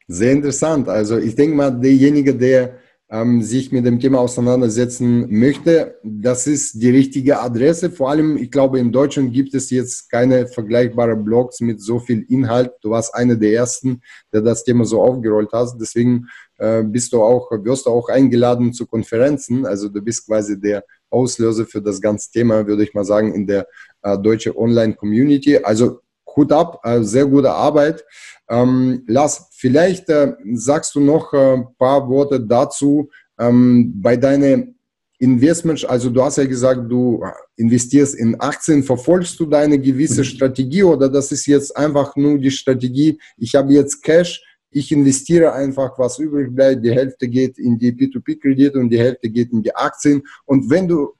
[0.07, 0.89] Sehr interessant.
[0.89, 2.77] Also ich denke mal, derjenige, der
[3.09, 7.91] ähm, sich mit dem Thema auseinandersetzen möchte, das ist die richtige Adresse.
[7.91, 12.25] Vor allem, ich glaube, in Deutschland gibt es jetzt keine vergleichbaren Blogs mit so viel
[12.29, 12.71] Inhalt.
[12.81, 14.01] Du warst einer der ersten,
[14.33, 15.77] der das Thema so aufgerollt hast.
[15.79, 19.67] Deswegen äh, bist du auch, wirst du auch eingeladen zu Konferenzen.
[19.67, 23.45] Also du bist quasi der Auslöser für das ganze Thema, würde ich mal sagen, in
[23.45, 23.67] der
[24.01, 25.57] äh, deutsche Online-Community.
[25.59, 25.99] Also
[26.35, 28.03] Hut ab, äh, sehr gute Arbeit.
[28.49, 34.75] Ähm, Lars, vielleicht äh, sagst du noch ein äh, paar Worte dazu ähm, bei deinen
[35.17, 35.83] Investments.
[35.83, 37.23] Also du hast ja gesagt, du
[37.55, 38.83] investierst in Aktien.
[38.83, 40.25] Verfolgst du deine gewisse mhm.
[40.25, 45.51] Strategie oder das ist jetzt einfach nur die Strategie, ich habe jetzt Cash, ich investiere
[45.53, 46.85] einfach, was übrig bleibt.
[46.85, 50.21] Die Hälfte geht in die P2P-Kredite und die Hälfte geht in die Aktien.
[50.45, 51.15] Und wenn du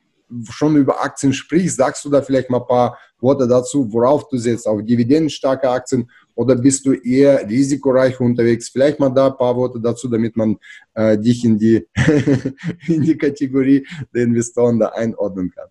[0.51, 4.37] schon über Aktien sprichst, sagst du da vielleicht mal ein paar Worte dazu, worauf du
[4.37, 8.69] setzt, auf dividendenstarke Aktien oder bist du eher risikoreich unterwegs?
[8.69, 10.57] Vielleicht mal da ein paar Worte dazu, damit man
[10.93, 11.87] äh, dich in die,
[12.87, 15.67] in die Kategorie der Investoren da einordnen kann.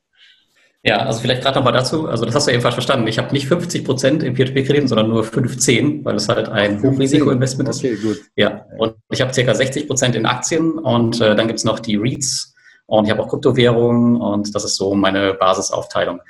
[0.86, 3.06] Ja, also vielleicht gerade nochmal dazu, also das hast du ebenfalls verstanden.
[3.06, 7.70] Ich habe nicht 50 Prozent in Peer-to-Peer-Krediten, sondern nur 15, weil es halt ein Hochrisiko-Investment
[7.70, 7.78] ist.
[7.78, 8.20] Okay, gut.
[8.36, 11.78] Ja, und ich habe circa 60 Prozent in Aktien und äh, dann gibt es noch
[11.78, 16.20] die REITs und ich habe auch Kryptowährungen und das ist so meine Basisaufteilung.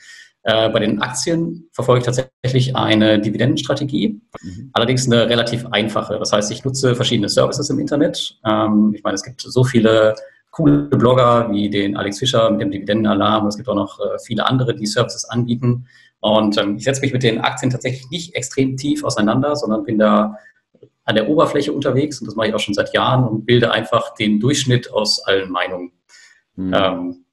[0.46, 4.70] Äh, bei den Aktien verfolge ich tatsächlich eine Dividendenstrategie, mhm.
[4.74, 6.18] allerdings eine relativ einfache.
[6.18, 8.38] Das heißt, ich nutze verschiedene Services im Internet.
[8.44, 10.14] Ähm, ich meine, es gibt so viele
[10.50, 13.46] coole Blogger wie den Alex Fischer mit dem Dividendenalarm.
[13.46, 15.86] Es gibt auch noch äh, viele andere, die Services anbieten.
[16.20, 19.98] Und ähm, ich setze mich mit den Aktien tatsächlich nicht extrem tief auseinander, sondern bin
[19.98, 20.36] da
[21.04, 24.14] an der Oberfläche unterwegs und das mache ich auch schon seit Jahren und bilde einfach
[24.14, 25.92] den Durchschnitt aus allen Meinungen.
[26.56, 26.74] Mhm.
[26.74, 27.23] Ähm,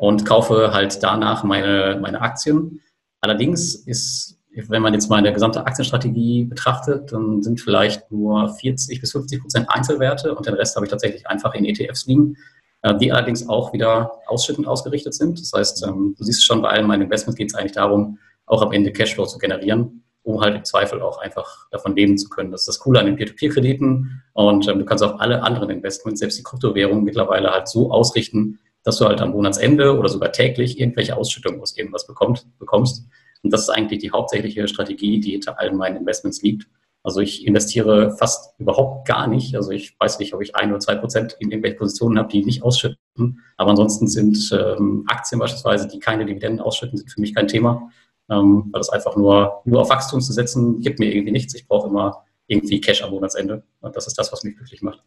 [0.00, 2.80] und kaufe halt danach meine, meine Aktien.
[3.20, 9.12] Allerdings ist, wenn man jetzt meine gesamte Aktienstrategie betrachtet, dann sind vielleicht nur 40 bis
[9.12, 12.38] 50 Prozent Einzelwerte und den Rest habe ich tatsächlich einfach in ETFs liegen,
[12.80, 15.38] äh, die allerdings auch wieder ausschüttend ausgerichtet sind.
[15.38, 18.62] Das heißt, ähm, du siehst schon, bei allen meinen Investments geht es eigentlich darum, auch
[18.62, 22.52] am Ende Cashflow zu generieren, um halt im Zweifel auch einfach davon leben zu können.
[22.52, 26.20] Das ist das Coole an den Peer-to-Peer-Krediten und ähm, du kannst auch alle anderen Investments,
[26.20, 30.80] selbst die Kryptowährungen mittlerweile halt so ausrichten, dass du halt am Monatsende oder sogar täglich
[30.80, 33.06] irgendwelche Ausschüttungen aus irgendwas bekommt, bekommst.
[33.42, 36.66] Und das ist eigentlich die hauptsächliche Strategie, die hinter allen meinen Investments liegt.
[37.02, 39.56] Also ich investiere fast überhaupt gar nicht.
[39.56, 42.44] Also ich weiß nicht, ob ich ein oder zwei Prozent in irgendwelche Positionen habe, die
[42.44, 43.40] nicht ausschütten.
[43.56, 47.90] Aber ansonsten sind ähm, Aktien beispielsweise, die keine Dividenden ausschütten, sind für mich kein Thema.
[48.28, 51.54] Ähm, weil das einfach nur, nur auf Wachstum zu setzen, gibt mir irgendwie nichts.
[51.54, 53.62] Ich brauche immer irgendwie Cash am Monatsende.
[53.80, 55.02] Und das ist das, was mich glücklich macht.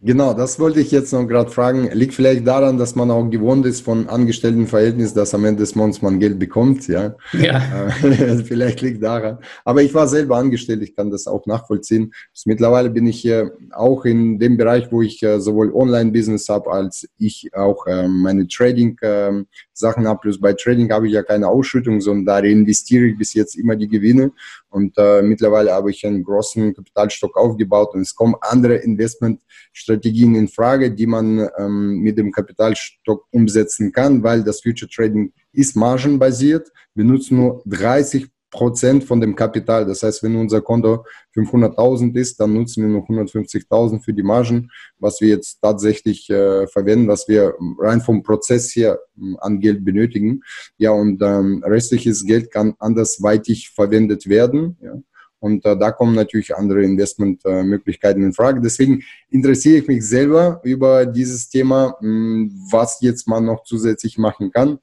[0.00, 1.88] Genau, das wollte ich jetzt noch gerade fragen.
[1.92, 6.02] Liegt vielleicht daran, dass man auch gewohnt ist von Angestelltenverhältnis, dass am Ende des Monats
[6.02, 7.14] man Geld bekommt, ja.
[7.32, 7.88] Ja.
[8.02, 9.38] Äh, vielleicht liegt daran.
[9.64, 12.12] Aber ich war selber angestellt, ich kann das auch nachvollziehen.
[12.44, 17.08] Mittlerweile bin ich äh, auch in dem Bereich, wo ich äh, sowohl Online-Business habe, als
[17.16, 20.20] ich auch ähm, meine Trading-Sachen ähm, habe.
[20.20, 23.76] Plus bei Trading habe ich ja keine Ausschüttung, sondern da reinvestiere ich bis jetzt immer
[23.76, 24.32] die Gewinne.
[24.68, 30.48] Und äh, mittlerweile habe ich einen großen Kapitalstock aufgebaut und es kommen andere Investmentstrategien in
[30.48, 36.70] Frage, die man ähm, mit dem Kapitalstock umsetzen kann, weil das Future Trading ist margenbasiert.
[36.94, 39.86] Nutzen nur 30 Prozent von dem Kapital.
[39.86, 41.04] Das heißt, wenn unser Konto
[41.34, 46.66] 500.000 ist, dann nutzen wir nur 150.000 für die Margen, was wir jetzt tatsächlich äh,
[46.66, 50.42] verwenden, was wir rein vom Prozess her äh, an Geld benötigen.
[50.78, 54.76] Ja, und ähm, restliches Geld kann andersweitig verwendet werden.
[54.80, 54.94] Ja.
[55.38, 58.60] Und äh, da kommen natürlich andere Investmentmöglichkeiten in Frage.
[58.60, 64.18] Deswegen interessiere ich mich selber über dieses Thema, mh, hm, was jetzt man noch zusätzlich
[64.18, 64.78] machen kann.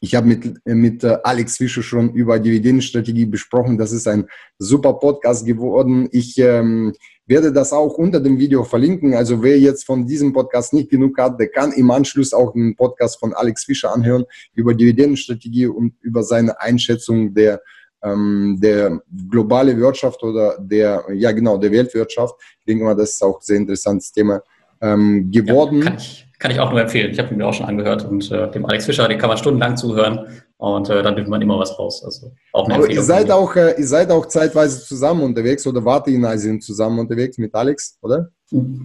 [0.00, 3.78] Ich habe mit, mit äh, Alex Fischer schon über Dividendenstrategie besprochen.
[3.78, 4.26] Das ist ein
[4.58, 6.08] super Podcast geworden.
[6.12, 6.92] Ich ähm,
[7.26, 9.14] werde das auch unter dem Video verlinken.
[9.14, 12.76] Also wer jetzt von diesem Podcast nicht genug hat, der kann im Anschluss auch den
[12.76, 17.60] Podcast von Alex Fischer anhören über Dividendenstrategie und über seine Einschätzung der
[18.02, 22.34] ähm, der globale Wirtschaft oder der, ja genau, der Weltwirtschaft.
[22.60, 24.40] Ich denke mal, das ist auch ein sehr interessantes Thema
[24.80, 25.78] ähm, geworden.
[25.78, 26.27] Ja, kann ich
[26.60, 27.10] auch nur empfehlen.
[27.10, 29.38] Ich habe ihn mir auch schon angehört und äh, dem Alex Fischer, den kann man
[29.38, 32.02] stundenlang zuhören und äh, dann nimmt man immer was raus.
[32.04, 35.84] Also auch eine Aber ihr seid auch, äh, ihr seid auch zeitweise zusammen unterwegs oder
[35.84, 38.28] wart ihr in Asien zusammen unterwegs mit Alex, oder?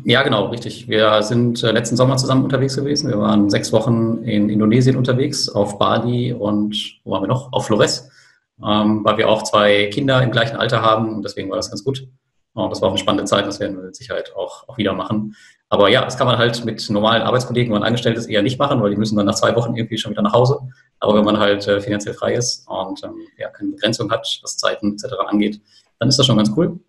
[0.03, 0.89] Ja, genau, richtig.
[0.89, 3.09] Wir sind äh, letzten Sommer zusammen unterwegs gewesen.
[3.09, 7.53] Wir waren sechs Wochen in Indonesien unterwegs, auf Bali und wo waren wir noch?
[7.53, 8.09] Auf Flores,
[8.65, 11.83] ähm, weil wir auch zwei Kinder im gleichen Alter haben und deswegen war das ganz
[11.83, 12.07] gut.
[12.53, 14.93] Und das war auch eine spannende Zeit, das werden wir mit Sicherheit auch, auch wieder
[14.93, 15.35] machen.
[15.73, 18.59] Aber ja, das kann man halt mit normalen Arbeitskollegen, wenn man angestellt ist, eher nicht
[18.59, 20.59] machen, weil die müssen dann nach zwei Wochen irgendwie schon wieder nach Hause.
[20.99, 24.55] Aber wenn man halt äh, finanziell frei ist und ähm, ja, keine Begrenzung hat, was
[24.57, 25.15] Zeiten etc.
[25.25, 25.59] angeht,
[25.97, 26.79] dann ist das schon ganz cool.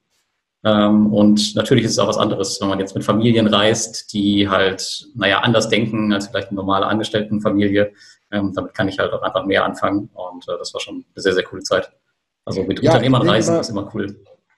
[0.65, 4.51] Ähm, und natürlich ist es auch was anderes, wenn man jetzt mit Familien reist, die
[4.51, 7.91] halt, naja, anders denken als vielleicht eine normale Angestelltenfamilie.
[8.33, 10.11] Ähm, damit kann ich halt auch einfach mehr anfangen.
[10.13, 11.91] Und äh, das war schon eine sehr, sehr coole Zeit.
[12.45, 14.15] Also mit ja, Unternehmern reisen ist immer cool.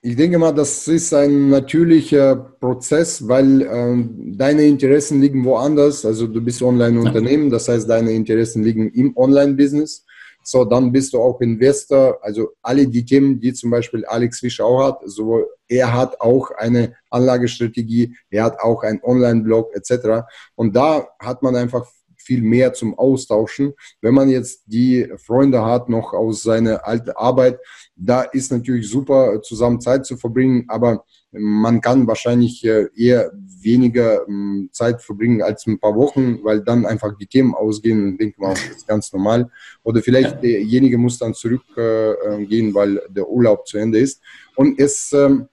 [0.07, 6.05] Ich denke mal, das ist ein natürlicher Prozess, weil ähm, deine Interessen liegen woanders.
[6.05, 10.07] Also du bist Online-Unternehmen, das heißt, deine Interessen liegen im Online-Business.
[10.45, 12.21] So, dann bist du auch Investor.
[12.23, 16.53] Also alle die Themen, die zum Beispiel Alex Fisch auch hat, so er hat auch
[16.53, 20.25] eine Anlagestrategie, er hat auch einen Online-Blog etc.
[20.55, 21.85] Und da hat man einfach
[22.27, 23.73] viel mehr zum Austauschen.
[24.01, 27.59] Wenn man jetzt die Freunde hat, noch aus seiner alten Arbeit,
[27.95, 34.27] da ist natürlich super, zusammen Zeit zu verbringen, aber man kann wahrscheinlich äh, eher weniger
[34.29, 38.41] ähm, Zeit verbringen als ein paar Wochen, weil dann einfach die Themen ausgehen und denke
[38.41, 39.51] mal, das ist ganz normal.
[39.83, 44.23] Oder vielleicht derjenige muss dann zurückgehen, äh, weil der Urlaub zu Ende ist.
[44.55, 45.49] Und es ähm,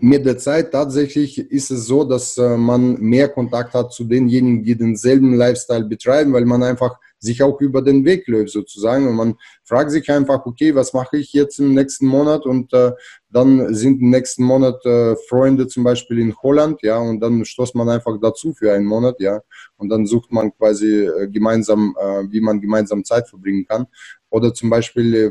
[0.00, 4.64] mit der Zeit tatsächlich ist es so, dass äh, man mehr Kontakt hat zu denjenigen,
[4.64, 9.06] die denselben Lifestyle betreiben, weil man einfach sich auch über den Weg läuft sozusagen.
[9.06, 12.46] Und man fragt sich einfach, okay, was mache ich jetzt im nächsten Monat?
[12.46, 12.92] Und äh,
[13.28, 17.74] dann sind im nächsten Monat äh, Freunde zum Beispiel in Holland, ja, und dann stoßt
[17.74, 19.40] man einfach dazu für einen Monat, ja,
[19.76, 23.86] und dann sucht man quasi äh, gemeinsam, äh, wie man gemeinsam Zeit verbringen kann.
[24.30, 25.30] Oder zum Beispiel äh,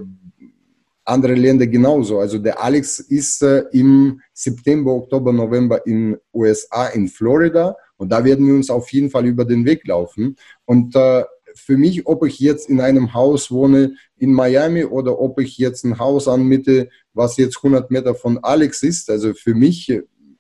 [1.10, 2.20] andere Länder genauso.
[2.20, 8.24] Also der Alex ist äh, im September, Oktober, November in USA, in Florida und da
[8.24, 10.38] werden wir uns auf jeden Fall über den Weg laufen.
[10.66, 11.24] Und äh,
[11.56, 15.84] für mich, ob ich jetzt in einem Haus wohne in Miami oder ob ich jetzt
[15.84, 19.92] ein Haus anmiete, was jetzt 100 Meter von Alex ist, also für mich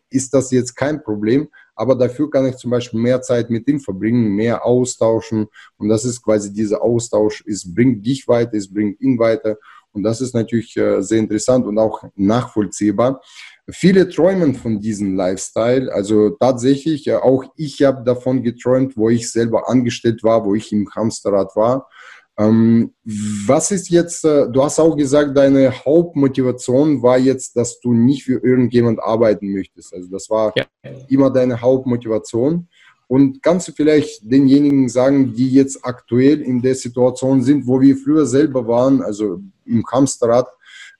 [0.09, 3.79] ist das jetzt kein Problem, aber dafür kann ich zum Beispiel mehr Zeit mit ihm
[3.79, 8.99] verbringen, mehr austauschen und das ist quasi dieser Austausch, es bringt dich weiter, es bringt
[9.01, 9.57] ihn weiter
[9.91, 13.21] und das ist natürlich äh, sehr interessant und auch nachvollziehbar.
[13.71, 15.91] Viele träumen von diesem Lifestyle.
[15.93, 20.89] Also tatsächlich, auch ich habe davon geträumt, wo ich selber angestellt war, wo ich im
[20.95, 21.87] Hamsterrad war.
[22.39, 27.93] Ähm, was ist jetzt, äh, du hast auch gesagt, deine Hauptmotivation war jetzt, dass du
[27.93, 29.93] nicht für irgendjemand arbeiten möchtest.
[29.93, 30.65] Also das war ja.
[31.09, 32.69] immer deine Hauptmotivation.
[33.09, 37.97] Und kannst du vielleicht denjenigen sagen, die jetzt aktuell in der Situation sind, wo wir
[37.97, 40.47] früher selber waren, also im Hamsterrad,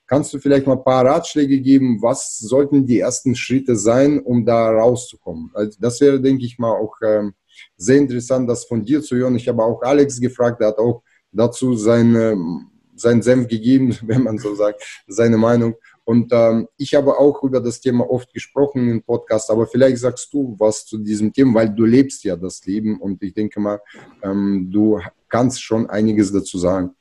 [0.08, 4.44] kannst du vielleicht mal ein paar Ratschläge geben, was sollten die ersten Schritte sein, um
[4.44, 5.52] da rauszukommen?
[5.54, 7.34] Also das wäre, denke ich mal, auch ähm,
[7.78, 9.36] sehr interessant, das von dir zu hören.
[9.36, 12.36] Ich habe auch Alex gefragt, der hat auch dazu seine,
[12.96, 15.76] seinen Senf gegeben, wenn man so sagt, seine Meinung.
[16.10, 20.34] Und ähm, ich habe auch über das Thema oft gesprochen im Podcast, aber vielleicht sagst
[20.34, 23.80] du was zu diesem Thema, weil du lebst ja das Leben und ich denke mal,
[24.24, 26.96] ähm, du kannst schon einiges dazu sagen.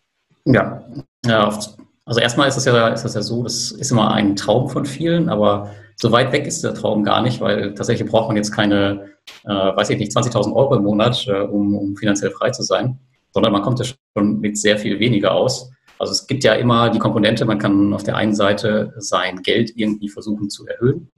[0.44, 0.84] Ja,
[1.24, 1.58] ja
[2.04, 4.84] also erstmal ist es ja, ist das ja so, das ist immer ein Traum von
[4.84, 8.52] vielen, aber so weit weg ist der Traum gar nicht, weil tatsächlich braucht man jetzt
[8.52, 12.62] keine, äh, weiß ich nicht, 20.000 Euro im Monat, äh, um, um finanziell frei zu
[12.62, 12.98] sein,
[13.32, 15.70] sondern man kommt ja schon mit sehr viel weniger aus.
[15.98, 19.72] Also es gibt ja immer die Komponente, man kann auf der einen Seite sein Geld
[19.76, 21.10] irgendwie versuchen zu erhöhen.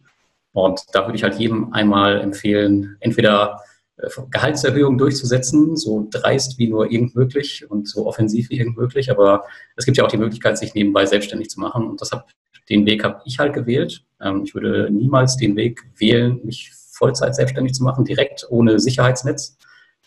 [0.53, 3.61] Und da würde ich halt jedem einmal empfehlen, entweder
[3.99, 9.11] äh, Gehaltserhöhungen durchzusetzen, so dreist wie nur irgend möglich und so offensiv wie irgend möglich.
[9.11, 9.45] Aber
[9.77, 11.87] es gibt ja auch die Möglichkeit, sich nebenbei selbstständig zu machen.
[11.87, 12.29] Und das hab,
[12.69, 14.03] den Weg habe ich halt gewählt.
[14.21, 19.57] Ähm, ich würde niemals den Weg wählen, mich Vollzeit selbstständig zu machen, direkt ohne Sicherheitsnetz.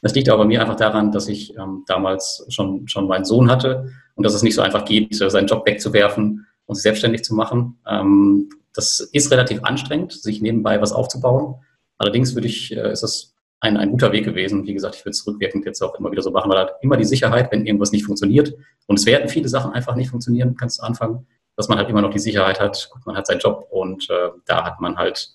[0.02, 3.90] Das liegt aber mir einfach daran, dass ich ähm, damals schon, schon meinen Sohn hatte
[4.16, 7.80] und dass es nicht so einfach geht, seinen Job wegzuwerfen und sich selbstständig zu machen.
[7.88, 11.56] Ähm, das ist relativ anstrengend, sich nebenbei was aufzubauen.
[11.98, 14.66] Allerdings würde ich, äh, ist das ein, ein guter Weg gewesen.
[14.66, 16.98] Wie gesagt, ich würde es rückwirkend jetzt auch immer wieder so machen, weil halt immer
[16.98, 18.54] die Sicherheit, wenn irgendwas nicht funktioniert,
[18.88, 22.02] und es werden viele Sachen einfach nicht funktionieren, ganz zu Anfang, dass man halt immer
[22.02, 25.30] noch die Sicherheit hat, man hat seinen Job und äh, da hat man halt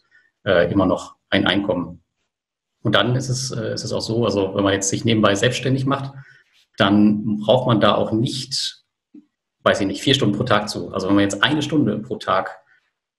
[0.45, 2.03] äh, immer noch ein Einkommen.
[2.83, 5.35] Und dann ist es, äh, ist es auch so, also wenn man jetzt sich nebenbei
[5.35, 6.13] selbstständig macht,
[6.79, 8.85] dann braucht man da auch nicht,
[9.65, 10.93] weiß ich nicht, vier Stunden pro Tag zu.
[10.93, 12.61] Also wenn man jetzt eine Stunde pro Tag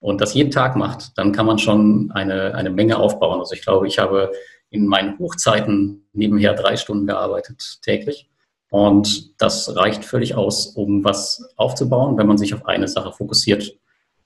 [0.00, 3.38] und das jeden Tag macht, dann kann man schon eine, eine Menge aufbauen.
[3.38, 4.32] Also ich glaube, ich habe
[4.70, 8.30] in meinen Hochzeiten nebenher drei Stunden gearbeitet täglich.
[8.70, 13.76] Und das reicht völlig aus, um was aufzubauen, wenn man sich auf eine Sache fokussiert.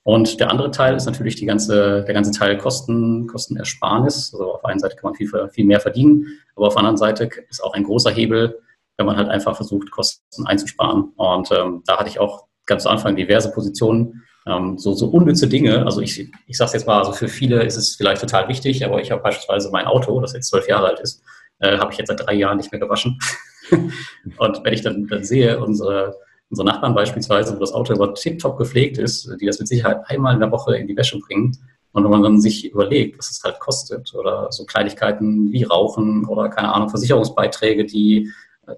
[0.05, 4.35] Und der andere Teil ist natürlich die ganze, der ganze Teil Kosten, Kostenersparnis.
[4.35, 6.99] Also auf der einen Seite kann man viel, viel mehr verdienen, aber auf der anderen
[6.99, 8.61] Seite ist auch ein großer Hebel,
[8.96, 11.12] wenn man halt einfach versucht, Kosten einzusparen.
[11.16, 15.48] Und ähm, da hatte ich auch ganz zu Anfang diverse Positionen, ähm, so, so unnütze
[15.48, 15.85] Dinge.
[15.85, 18.85] Also ich, ich sage es jetzt mal, also für viele ist es vielleicht total wichtig,
[18.85, 21.22] aber ich habe beispielsweise mein Auto, das jetzt zwölf Jahre alt ist,
[21.61, 23.18] äh, habe ich jetzt seit drei Jahren nicht mehr gewaschen.
[23.70, 26.16] und wenn ich dann, dann sehe, unsere
[26.50, 30.35] Unsere Nachbarn beispielsweise, wo das Auto über tiptop gepflegt ist, die das mit Sicherheit einmal
[30.35, 31.57] in der Woche in die Wäsche bringen,
[31.92, 36.24] Und wenn man dann sich überlegt, was es halt kostet oder so Kleinigkeiten wie Rauchen
[36.26, 38.30] oder keine Ahnung, Versicherungsbeiträge, die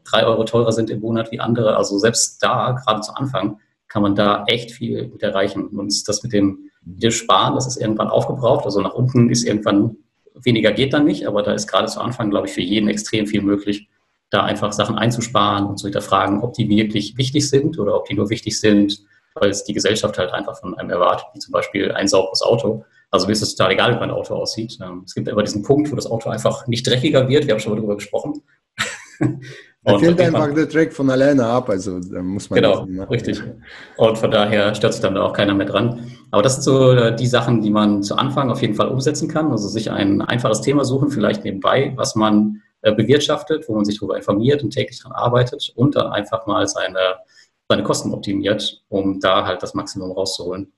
[0.05, 4.03] drei Euro teurer sind im Monat wie andere, also selbst da, gerade zu Anfang, kann
[4.03, 5.69] man da echt viel mit erreichen.
[5.69, 8.65] Und das mit dem, mit Sparen, das ist irgendwann aufgebraucht.
[8.65, 9.97] Also nach unten ist irgendwann
[10.35, 13.27] weniger geht dann nicht, aber da ist gerade zu Anfang, glaube ich, für jeden extrem
[13.27, 13.89] viel möglich,
[14.31, 18.15] da einfach Sachen einzusparen und zu hinterfragen, ob die wirklich wichtig sind oder ob die
[18.15, 19.01] nur wichtig sind,
[19.35, 22.85] weil es die Gesellschaft halt einfach von einem erwartet, wie zum Beispiel ein sauberes Auto.
[23.11, 24.79] Also mir ist es total egal, wie mein Auto aussieht.
[24.83, 27.47] Ähm, es gibt aber diesen Punkt, wo das Auto einfach nicht dreckiger wird.
[27.47, 28.43] Wir haben schon mal darüber gesprochen.
[29.87, 32.61] Da fehlt einfach der Track von alleine ab, also da muss man.
[32.61, 33.41] Genau, richtig.
[33.97, 36.11] Und von daher stört sich dann da auch keiner mehr dran.
[36.33, 39.29] Aber das sind so äh, die Sachen, die man zu Anfang auf jeden Fall umsetzen
[39.29, 39.53] kann.
[39.53, 44.01] Also sich ein einfaches Thema suchen, vielleicht nebenbei, was man äh, bewirtschaftet, wo man sich
[44.01, 46.99] darüber informiert und täglich daran arbeitet und dann einfach mal seine,
[47.69, 50.73] seine Kosten optimiert, um da halt das Maximum rauszuholen.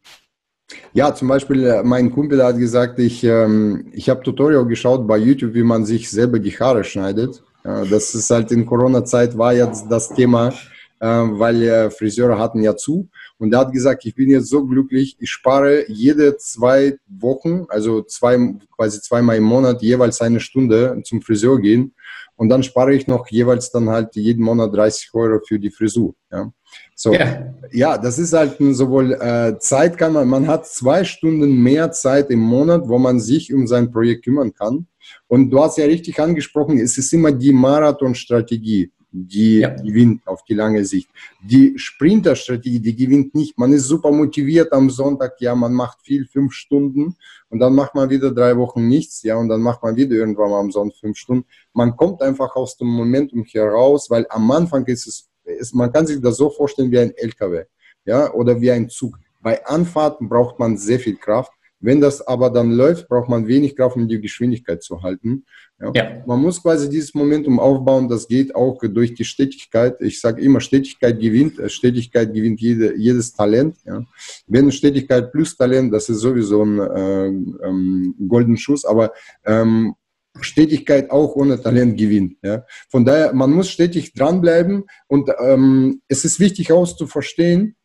[0.92, 5.16] Ja, zum Beispiel, äh, mein Kumpel hat gesagt, ich, ähm, ich habe Tutorial geschaut bei
[5.16, 7.42] YouTube, wie man sich selber die Haare schneidet.
[7.62, 10.54] Das ist halt in Corona-Zeit war jetzt das Thema,
[11.00, 13.08] äh, weil Friseure hatten ja zu.
[13.38, 18.02] Und er hat gesagt, ich bin jetzt so glücklich, ich spare jede zwei Wochen, also
[18.02, 21.94] zwei, quasi zweimal im Monat jeweils eine Stunde zum Friseur gehen.
[22.36, 26.14] Und dann spare ich noch jeweils dann halt jeden Monat 30 Euro für die Frisur.
[26.30, 26.52] Ja,
[27.00, 27.54] so, ja.
[27.70, 32.28] ja das ist halt sowohl äh, Zeit kann man, man hat zwei Stunden mehr Zeit
[32.28, 34.88] im Monat, wo man sich um sein Projekt kümmern kann.
[35.28, 39.70] Und du hast ja richtig angesprochen, es ist immer die Marathonstrategie, die ja.
[39.76, 41.08] gewinnt auf die lange Sicht.
[41.40, 43.56] Die Sprinterstrategie, die gewinnt nicht.
[43.56, 47.14] Man ist super motiviert am Sonntag, ja, man macht viel, fünf Stunden
[47.48, 50.50] und dann macht man wieder drei Wochen nichts, ja, und dann macht man wieder irgendwann
[50.50, 51.46] mal am Sonntag fünf Stunden.
[51.72, 56.06] Man kommt einfach aus dem Momentum heraus, weil am Anfang ist es, ist, man kann
[56.06, 57.64] sich das so vorstellen wie ein LKW,
[58.04, 59.18] ja, oder wie ein Zug.
[59.40, 61.52] Bei Anfahrten braucht man sehr viel Kraft.
[61.80, 65.44] Wenn das aber dann läuft, braucht man wenig Kraft, um die Geschwindigkeit zu halten.
[65.80, 65.92] Ja.
[65.94, 66.22] ja.
[66.26, 68.08] Man muss quasi dieses Momentum aufbauen.
[68.08, 69.96] Das geht auch durch die Stetigkeit.
[70.00, 71.58] Ich sage immer, Stetigkeit gewinnt.
[71.60, 73.76] Äh, Stetigkeit gewinnt jede, jedes Talent.
[73.84, 74.02] Ja.
[74.48, 77.26] Wenn Stetigkeit plus Talent, das ist sowieso ein äh,
[77.68, 78.84] ähm, golden Schuss.
[78.84, 79.12] Aber
[79.46, 79.94] ähm,
[80.40, 82.36] Stetigkeit auch ohne Talent gewinnt.
[82.42, 82.64] Ja.
[82.90, 87.76] Von daher, man muss stetig dranbleiben und ähm, es ist wichtig auch zu verstehen,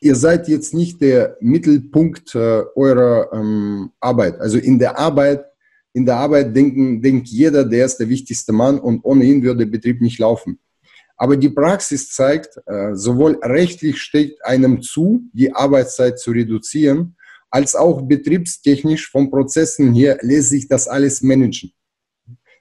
[0.00, 4.40] ihr seid jetzt nicht der Mittelpunkt äh, eurer ähm, Arbeit.
[4.40, 5.44] Also in der Arbeit,
[5.92, 9.64] in der Arbeit denken, denkt jeder, der ist der wichtigste Mann und ohne ihn würde
[9.64, 10.58] der Betrieb nicht laufen.
[11.16, 17.14] Aber die Praxis zeigt, äh, sowohl rechtlich steht einem zu, die Arbeitszeit zu reduzieren,
[17.50, 21.72] als auch betriebstechnisch von Prozessen her lässt sich das alles managen.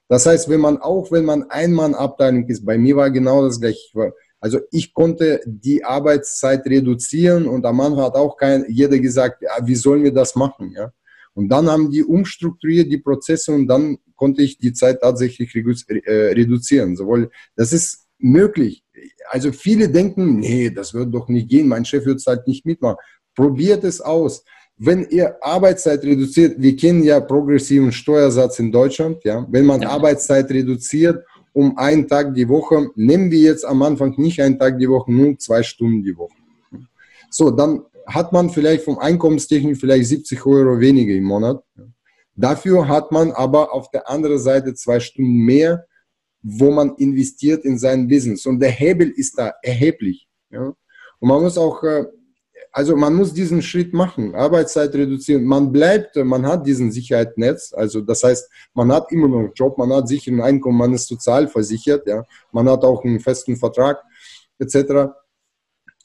[0.08, 4.13] Das heißt, wenn man auch, wenn man Einmann-Abteilung ist, bei mir war genau das gleiche.
[4.39, 9.52] Also ich konnte die Arbeitszeit reduzieren und am Anfang hat auch kein, jeder gesagt, ja,
[9.62, 10.71] wie sollen wir das machen?
[10.71, 10.91] Ja?
[11.34, 16.12] Und dann haben die umstrukturiert die Prozesse und dann konnte ich die Zeit tatsächlich äh,
[16.34, 16.95] reduzieren.
[16.95, 18.84] Sowohl, das ist möglich.
[19.30, 22.65] Also viele denken, nee, das wird doch nicht gehen, mein Chef wird es halt nicht
[22.65, 22.97] mitmachen.
[23.36, 24.43] Probiert es aus.
[24.82, 29.89] Wenn ihr Arbeitszeit reduziert, wir kennen ja progressiven Steuersatz in Deutschland, ja, wenn man ja.
[29.89, 32.89] Arbeitszeit reduziert um einen Tag die Woche.
[32.96, 36.38] Nehmen wir jetzt am Anfang nicht einen Tag die Woche, nur zwei Stunden die Woche.
[37.30, 41.62] So, dann hat man vielleicht vom Einkommenstechnik vielleicht 70 Euro weniger im Monat.
[42.36, 45.86] Dafür hat man aber auf der anderen Seite zwei Stunden mehr,
[46.42, 48.46] wo man investiert in sein Business.
[48.46, 50.30] Und der Hebel ist da erheblich.
[50.50, 50.74] Ja?
[51.20, 52.06] Und man muss auch äh,
[52.71, 55.43] also man muss diesen Schritt machen, Arbeitszeit reduzieren.
[55.43, 59.77] Man bleibt, man hat diesen Sicherheitsnetz, also das heißt, man hat immer noch einen Job,
[59.77, 64.03] man hat sicheren Einkommen, man ist sozial versichert, ja, man hat auch einen festen Vertrag
[64.60, 65.12] etc.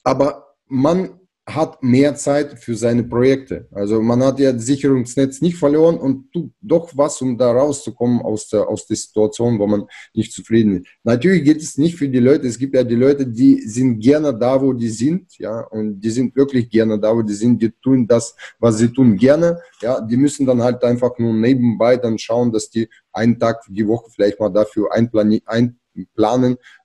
[0.03, 3.69] Aber man hat mehr Zeit für seine Projekte.
[3.71, 8.23] Also man hat ja das Sicherungsnetz nicht verloren und tut doch was, um da rauszukommen
[8.23, 10.87] aus der, aus der Situation, wo man nicht zufrieden ist.
[11.03, 12.47] Natürlich geht es nicht für die Leute.
[12.47, 16.11] Es gibt ja die Leute, die sind gerne da, wo die sind, ja, und die
[16.11, 17.61] sind wirklich gerne da, wo die sind.
[17.61, 19.61] Die tun das, was sie tun, gerne.
[19.83, 23.87] Ja, die müssen dann halt einfach nur nebenbei dann schauen, dass die einen Tag die
[23.87, 25.43] Woche vielleicht mal dafür einplanen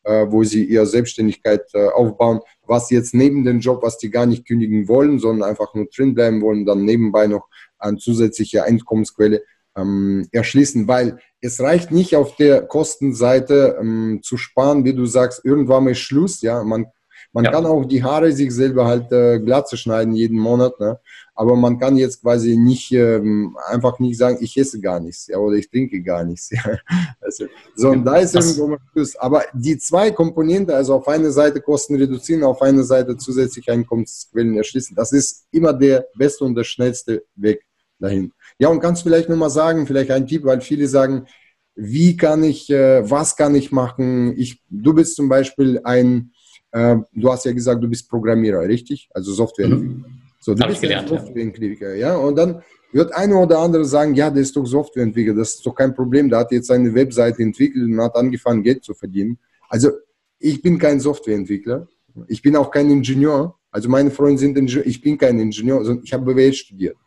[0.03, 2.39] äh, wo sie ihre Selbstständigkeit äh, aufbauen.
[2.65, 6.13] Was jetzt neben dem Job, was die gar nicht kündigen wollen, sondern einfach nur drin
[6.13, 7.47] bleiben wollen, dann nebenbei noch
[7.77, 9.43] eine zusätzliche Einkommensquelle
[9.75, 15.45] ähm, erschließen, weil es reicht nicht auf der Kostenseite ähm, zu sparen, wie du sagst,
[15.45, 16.87] irgendwann ist Schluss, ja, man
[17.32, 17.52] man ja.
[17.52, 21.00] kann auch die Haare sich selber halt äh, glatt schneiden jeden Monat, ne?
[21.36, 25.38] aber man kann jetzt quasi nicht ähm, einfach nicht sagen, ich esse gar nichts ja,
[25.38, 26.50] oder ich trinke gar nichts.
[26.60, 26.77] Ja.
[27.21, 29.15] Also, so, und da ist irgendwo mal Schluss.
[29.15, 34.58] Aber die zwei Komponenten, also auf einer Seite Kosten reduzieren, auf einer Seite zusätzliche Einkommensquellen
[34.58, 37.62] erschließen, das ist immer der beste und der schnellste Weg
[38.00, 38.34] dahin.
[38.58, 41.27] Ja, und kannst vielleicht nochmal sagen, vielleicht ein Tipp, weil viele sagen,
[41.75, 44.36] wie kann ich, äh, was kann ich machen?
[44.38, 46.32] Ich, du bist zum Beispiel ein,
[46.71, 49.09] äh, du hast ja gesagt, du bist Programmierer, richtig?
[49.13, 50.07] Also Softwareentwickler.
[50.07, 50.21] Mhm.
[50.39, 52.09] So, du Hab bist gelernt, Softwareentwickler, ja.
[52.09, 52.17] ja.
[52.17, 52.61] Und dann
[52.91, 56.29] wird eine oder andere sagen, ja, der ist doch Softwareentwickler, das ist doch kein Problem,
[56.29, 59.37] der hat jetzt eine Webseite entwickelt und hat angefangen, Geld zu verdienen.
[59.67, 59.91] Also
[60.39, 61.87] ich bin kein Softwareentwickler,
[62.27, 63.55] ich bin auch kein Ingenieur.
[63.71, 66.97] Also meine Freunde sind Ingenieur, ich bin kein Ingenieur, sondern ich habe BWL studiert.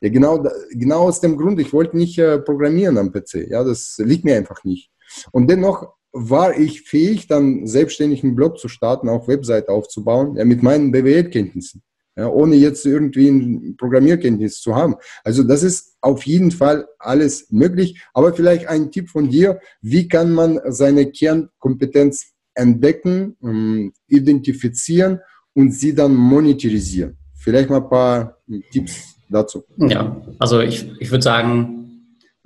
[0.00, 3.48] Ja, genau, genau aus dem Grund, ich wollte nicht äh, programmieren am PC.
[3.48, 4.90] Ja, das liegt mir einfach nicht.
[5.32, 10.44] Und dennoch war ich fähig, dann selbstständig einen Blog zu starten, auch Webseite aufzubauen, ja,
[10.44, 11.82] mit meinen BWL-Kenntnissen
[12.18, 14.96] ja, ohne jetzt irgendwie ein Programmierkenntnis zu haben.
[15.22, 18.02] Also das ist auf jeden Fall alles möglich.
[18.12, 25.20] Aber vielleicht ein Tipp von dir, wie kann man seine Kernkompetenz entdecken, ähm, identifizieren
[25.54, 27.16] und sie dann monetarisieren?
[27.36, 28.38] Vielleicht mal ein paar
[28.72, 29.62] Tipps dazu.
[29.76, 31.77] Ja, also ich, ich würde sagen,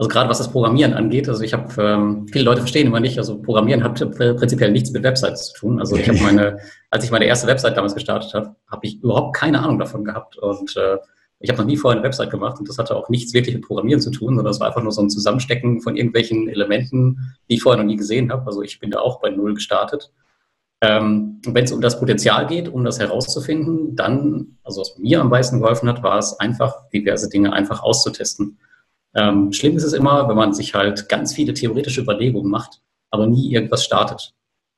[0.03, 3.18] also gerade was das Programmieren angeht, also ich habe, ähm, viele Leute verstehen immer nicht,
[3.18, 5.78] also Programmieren hat prinzipiell nichts mit Websites zu tun.
[5.78, 6.59] Also ich habe meine,
[6.90, 10.36] als ich meine erste Website damals gestartet habe, habe ich überhaupt keine Ahnung davon gehabt
[10.38, 10.98] und äh,
[11.38, 13.64] ich habe noch nie vorher eine Website gemacht und das hatte auch nichts wirklich mit
[13.64, 17.55] Programmieren zu tun, sondern es war einfach nur so ein Zusammenstecken von irgendwelchen Elementen, die
[17.55, 18.44] ich vorher noch nie gesehen habe.
[18.46, 20.12] Also ich bin da auch bei Null gestartet.
[20.80, 25.28] Ähm, Wenn es um das Potenzial geht, um das herauszufinden, dann, also was mir am
[25.28, 28.59] meisten geholfen hat, war es einfach, diverse Dinge einfach auszutesten.
[29.14, 33.26] Ähm, schlimm ist es immer, wenn man sich halt ganz viele theoretische Überlegungen macht, aber
[33.26, 34.34] nie irgendwas startet.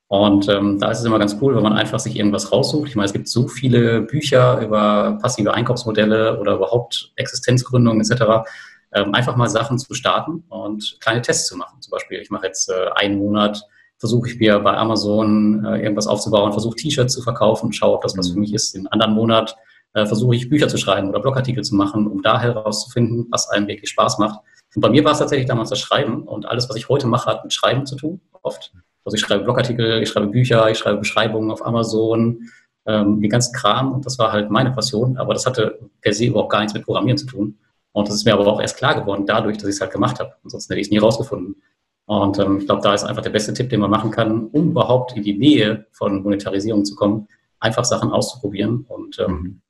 [0.09, 2.89] Und ähm, da ist es immer ganz cool, wenn man einfach sich irgendwas raussucht.
[2.89, 8.47] Ich meine, es gibt so viele Bücher über passive Einkaufsmodelle oder überhaupt Existenzgründung etc.
[8.93, 11.81] Ähm, einfach mal Sachen zu starten und kleine Tests zu machen.
[11.81, 13.63] Zum Beispiel, ich mache jetzt äh, einen Monat,
[13.99, 18.17] versuche ich mir bei Amazon äh, irgendwas aufzubauen, versuche T-Shirts zu verkaufen, schaue, ob das
[18.17, 18.41] was für mhm.
[18.41, 18.75] mich ist.
[18.75, 19.57] Im anderen Monat
[19.95, 23.67] äh, versuche ich Bücher zu schreiben oder Blogartikel zu machen, um da herauszufinden, was einem
[23.67, 24.41] wirklich Spaß macht.
[24.75, 27.31] Und bei mir war es tatsächlich damals das Schreiben und alles, was ich heute mache,
[27.31, 28.73] hat mit Schreiben zu tun, oft.
[29.05, 32.51] Also ich schreibe Blogartikel, ich schreibe Bücher, ich schreibe Beschreibungen auf Amazon,
[32.87, 36.27] ähm, den ganzen Kram und das war halt meine Passion, aber das hatte per se
[36.27, 37.59] überhaupt gar nichts mit Programmieren zu tun.
[37.93, 40.19] Und das ist mir aber auch erst klar geworden, dadurch, dass ich es halt gemacht
[40.19, 40.33] habe.
[40.43, 41.63] Ansonsten hätte ich es nie rausgefunden.
[42.07, 44.71] Und ähm, ich glaube, da ist einfach der beste Tipp, den man machen kann, um
[44.71, 47.29] überhaupt in die Nähe von Monetarisierung zu kommen,
[47.61, 49.61] einfach Sachen auszuprobieren und ähm, mhm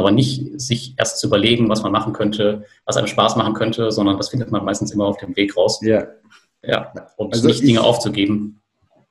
[0.00, 3.92] aber nicht sich erst zu überlegen, was man machen könnte, was einem Spaß machen könnte,
[3.92, 5.80] sondern das findet man meistens immer auf dem Weg raus.
[5.82, 6.08] Ja.
[6.62, 8.60] Ja, und also nicht ich, Dinge aufzugeben.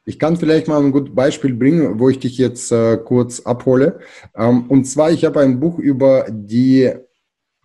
[0.06, 4.00] Ich kann vielleicht mal ein gutes Beispiel bringen, wo ich dich jetzt äh, kurz abhole.
[4.36, 6.92] Ähm, und zwar, ich habe ein Buch über die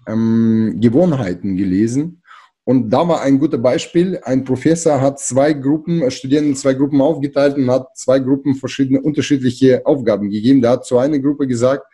[0.07, 2.23] ähm, Gewohnheiten gelesen.
[2.65, 4.19] Und da war ein gutes Beispiel.
[4.23, 8.55] Ein Professor hat zwei Gruppen, äh, Studenten in zwei Gruppen aufgeteilt und hat zwei Gruppen
[8.55, 10.63] verschiedene unterschiedliche Aufgaben gegeben.
[10.63, 11.85] Der hat zu einer Gruppe gesagt,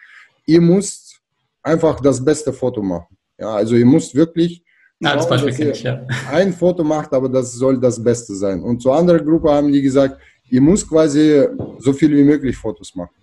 [0.46, 0.99] ihr müsst
[1.62, 3.16] einfach das beste Foto machen.
[3.38, 4.64] Ja, also ihr müsst wirklich
[5.02, 6.06] ja, das Beispiel kenne ich, ja.
[6.30, 8.62] ein Foto macht, aber das soll das Beste sein.
[8.62, 11.46] Und zur anderen Gruppe haben die gesagt, ihr müsst quasi
[11.78, 13.14] so viel wie möglich Fotos machen.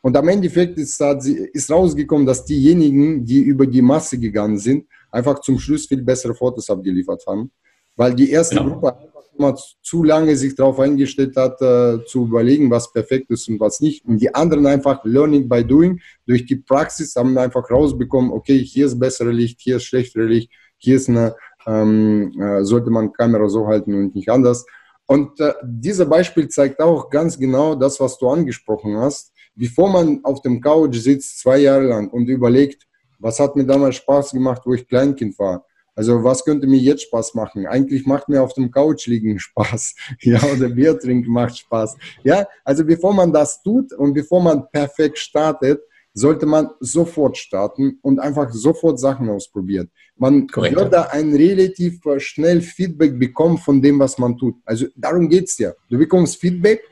[0.00, 5.40] Und am Endeffekt ist, ist rausgekommen, dass diejenigen, die über die Masse gegangen sind, einfach
[5.40, 7.50] zum Schluss viel bessere Fotos abgeliefert haben.
[7.96, 8.74] Weil die erste genau.
[8.74, 9.05] Gruppe
[9.38, 13.80] man zu lange sich darauf eingestellt hat, äh, zu überlegen, was perfekt ist und was
[13.80, 14.04] nicht.
[14.04, 18.86] Und die anderen einfach Learning by Doing, durch die Praxis haben einfach rausbekommen, okay, hier
[18.86, 21.34] ist bessere Licht, hier ist schlechtere Licht, hier ist eine,
[21.66, 24.64] ähm, äh, sollte man Kamera so halten und nicht anders.
[25.06, 29.32] Und äh, dieser Beispiel zeigt auch ganz genau das, was du angesprochen hast.
[29.54, 32.86] Bevor man auf dem Couch sitzt, zwei Jahre lang und überlegt,
[33.18, 35.64] was hat mir damals Spaß gemacht, wo ich Kleinkind war,
[35.96, 37.66] also was könnte mir jetzt Spaß machen?
[37.66, 39.94] Eigentlich macht mir auf dem Couch liegen Spaß.
[40.20, 41.96] Ja, oder Bier trinken macht Spaß.
[42.22, 45.80] Ja, also bevor man das tut und bevor man perfekt startet,
[46.12, 49.90] sollte man sofort starten und einfach sofort Sachen ausprobieren.
[50.16, 50.76] Man Korrekt.
[50.76, 54.54] wird da ein relativ schnell Feedback bekommen von dem, was man tut.
[54.64, 55.72] Also darum geht es ja.
[55.90, 56.82] Du bekommst Feedback,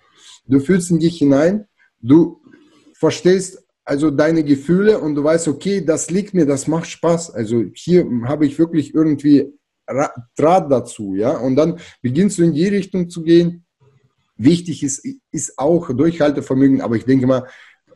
[0.47, 1.67] du fühlst in dich hinein,
[2.03, 2.41] du
[2.95, 7.31] verstehst also deine Gefühle und du weißt, okay, das liegt mir, das macht Spaß.
[7.31, 9.53] Also hier habe ich wirklich irgendwie
[9.87, 11.37] Draht dazu, ja.
[11.37, 13.67] Und dann beginnst du in die Richtung zu gehen.
[14.37, 17.47] Wichtig ist, ist auch Durchhaltevermögen, aber ich denke mal,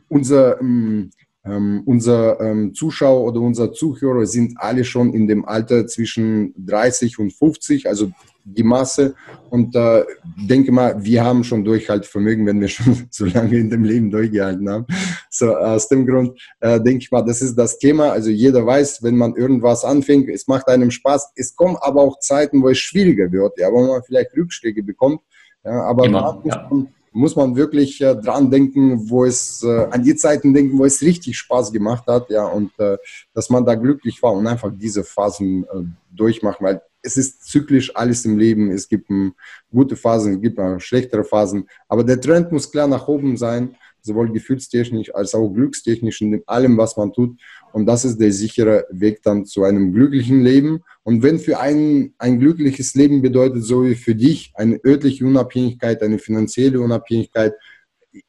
[0.07, 1.09] unser, ähm,
[1.45, 7.19] ähm unser ähm, Zuschauer oder unser Zuhörer sind alle schon in dem Alter zwischen 30
[7.19, 8.11] und 50, also
[8.55, 9.15] die Masse.
[9.49, 10.03] Und äh,
[10.37, 14.69] denke mal, wir haben schon Durchhaltevermögen, wenn wir schon so lange in dem Leben durchgehalten
[14.69, 14.85] haben.
[15.29, 18.11] So aus dem Grund äh, denke ich mal, das ist das Thema.
[18.11, 21.31] Also jeder weiß, wenn man irgendwas anfängt, es macht einem Spaß.
[21.35, 25.21] Es kommen aber auch Zeiten, wo es schwieriger wird, ja, wo man vielleicht Rückschläge bekommt.
[25.63, 26.67] Ja, aber Immer, ja.
[26.69, 30.85] man muss man wirklich äh, dran denken, wo es, äh, an die Zeiten denken, wo
[30.85, 32.97] es richtig Spaß gemacht hat, ja, und äh,
[33.33, 37.95] dass man da glücklich war und einfach diese Phasen äh, durchmachen, weil es ist zyklisch
[37.95, 38.71] alles im Leben.
[38.71, 39.33] Es gibt um,
[39.71, 43.75] gute Phasen, es gibt um, schlechtere Phasen, aber der Trend muss klar nach oben sein,
[44.01, 47.37] sowohl gefühlstechnisch als auch glückstechnisch in allem, was man tut.
[47.71, 50.83] Und das ist der sichere Weg dann zu einem glücklichen Leben.
[51.03, 56.01] Und wenn für einen ein glückliches Leben bedeutet, so wie für dich eine örtliche Unabhängigkeit,
[56.01, 57.53] eine finanzielle Unabhängigkeit,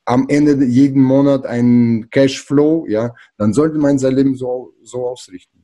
[0.04, 5.60] am Ende jeden Monat ein Cashflow, ja, dann sollte man sein Leben so, so ausrichten.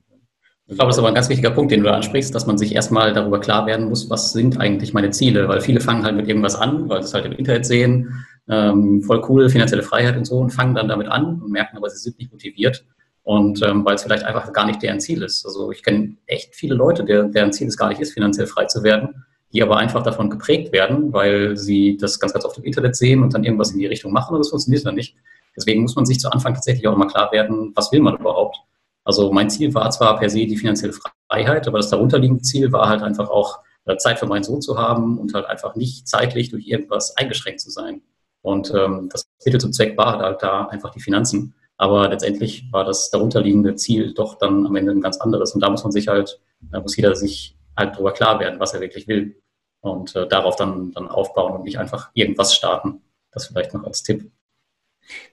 [0.68, 2.74] Ich glaube, das ist aber ein ganz wichtiger Punkt, den du ansprichst, dass man sich
[2.74, 6.26] erstmal darüber klar werden muss, was sind eigentlich meine Ziele, weil viele fangen halt mit
[6.26, 10.24] irgendwas an, weil sie es halt im Internet sehen, ähm, voll cool, finanzielle Freiheit und
[10.24, 12.84] so und fangen dann damit an und merken aber, sie sind nicht motiviert
[13.26, 15.44] und ähm, weil es vielleicht einfach gar nicht deren Ziel ist.
[15.44, 18.66] Also ich kenne echt viele Leute, der, deren Ziel es gar nicht ist, finanziell frei
[18.66, 22.62] zu werden, die aber einfach davon geprägt werden, weil sie das ganz, ganz oft im
[22.62, 25.16] Internet sehen und dann irgendwas in die Richtung machen und das funktioniert dann nicht.
[25.56, 28.58] Deswegen muss man sich zu Anfang tatsächlich auch mal klar werden, was will man überhaupt.
[29.02, 30.94] Also mein Ziel war zwar per se die finanzielle
[31.28, 34.78] Freiheit, aber das darunterliegende Ziel war halt einfach auch äh, Zeit für meinen Sohn zu
[34.78, 38.02] haben und halt einfach nicht zeitlich durch irgendwas eingeschränkt zu sein.
[38.42, 41.56] Und ähm, das Mittel zum Zweck war halt da einfach die Finanzen.
[41.78, 45.54] Aber letztendlich war das darunterliegende Ziel doch dann am Ende ein ganz anderes.
[45.54, 48.72] Und da muss man sich halt, da muss jeder sich halt darüber klar werden, was
[48.74, 49.42] er wirklich will.
[49.80, 53.02] Und äh, darauf dann, dann aufbauen und nicht einfach irgendwas starten.
[53.30, 54.30] Das vielleicht noch als Tipp.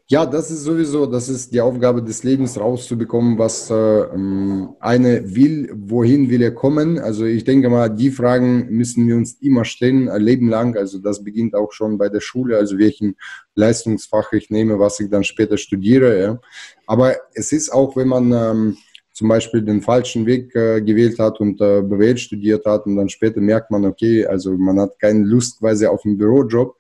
[0.07, 5.35] Ja, das ist sowieso, das ist die Aufgabe des Lebens, rauszubekommen, was äh, ähm, eine
[5.35, 6.99] will, wohin will er kommen.
[6.99, 10.77] Also ich denke mal, die Fragen müssen wir uns immer stellen, ein Leben lang.
[10.77, 13.15] Also das beginnt auch schon bei der Schule, also welchen
[13.55, 16.21] Leistungsfach ich nehme, was ich dann später studiere.
[16.21, 16.39] Ja.
[16.85, 18.77] Aber es ist auch, wenn man ähm,
[19.13, 23.09] zum Beispiel den falschen Weg äh, gewählt hat und äh, BWL studiert hat und dann
[23.09, 26.75] später merkt man, okay, also man hat keine Lust quasi auf einen Bürojob,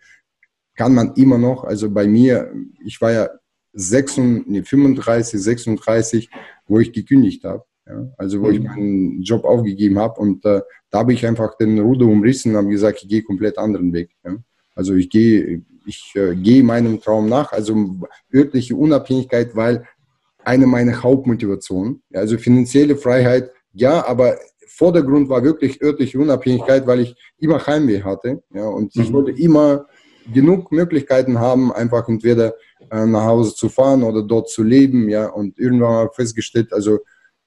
[0.75, 2.51] kann man immer noch, also bei mir,
[2.83, 3.29] ich war ja
[3.73, 6.29] 36, nee, 35, 36,
[6.67, 7.63] wo ich gekündigt habe.
[7.85, 8.53] Ja, also wo mhm.
[8.53, 12.57] ich meinen Job aufgegeben habe und äh, da habe ich einfach den Ruder umrissen und
[12.57, 14.11] habe gesagt, ich gehe komplett anderen Weg.
[14.23, 14.37] Ja.
[14.73, 17.75] Also ich gehe, ich äh, gehe meinem Traum nach, also
[18.33, 19.85] örtliche Unabhängigkeit, weil
[20.45, 27.01] eine meiner Hauptmotivationen, ja, also finanzielle Freiheit, ja, aber Vordergrund war wirklich örtliche Unabhängigkeit, weil
[27.01, 29.01] ich immer Heimweh hatte, ja, und mhm.
[29.01, 29.87] ich wollte immer
[30.31, 32.53] genug Möglichkeiten haben, einfach entweder
[32.91, 36.99] äh, nach Hause zu fahren oder dort zu leben, ja, und irgendwann mal festgestellt, also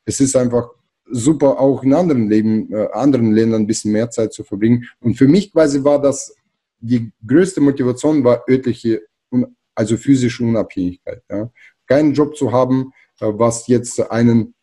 [0.04, 0.68] es ist einfach
[1.10, 4.84] super, auch in anderen Leben, äh, anderen Ländern ein bisschen mehr Zeit zu verbringen.
[5.00, 6.34] Und für mich quasi war das
[6.78, 9.02] die größte Motivation war örtliche,
[9.74, 11.22] also physische Unabhängigkeit.
[11.30, 11.50] Ja.
[11.86, 14.54] Keinen Job zu haben, äh, was jetzt einen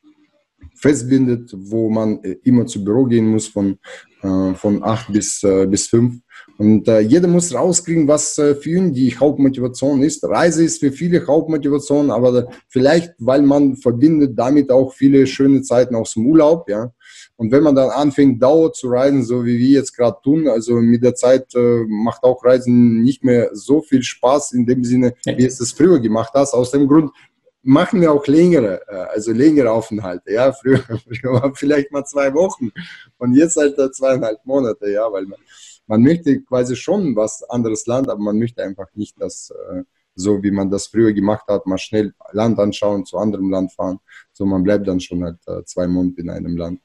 [0.76, 3.78] festbindet, wo man immer zu Büro gehen muss von,
[4.22, 6.20] von acht bis, bis fünf.
[6.58, 10.24] Und äh, jeder muss rauskriegen, was äh, für ihn die Hauptmotivation ist.
[10.24, 15.96] Reise ist für viele Hauptmotivation, aber vielleicht, weil man verbindet damit auch viele schöne Zeiten
[15.96, 16.92] aus dem Urlaub, ja.
[17.36, 20.76] Und wenn man dann anfängt, Dauer zu reisen, so wie wir jetzt gerade tun, also
[20.76, 25.16] mit der Zeit äh, macht auch Reisen nicht mehr so viel Spaß in dem Sinne,
[25.26, 26.54] wie es das früher gemacht hast.
[26.54, 27.12] Aus dem Grund,
[27.64, 30.32] machen wir auch längere, äh, also längere Aufenthalte.
[30.32, 32.72] Ja, früher, früher war vielleicht mal zwei Wochen
[33.18, 35.40] und jetzt halt zweieinhalb Monate, ja, weil man,
[35.88, 39.84] man möchte quasi schon was anderes Land, aber man möchte einfach nicht das, äh,
[40.16, 44.00] so wie man das früher gemacht hat, mal schnell Land anschauen, zu anderem Land fahren.
[44.32, 46.80] So, man bleibt dann schon halt äh, zwei Monate in einem Land.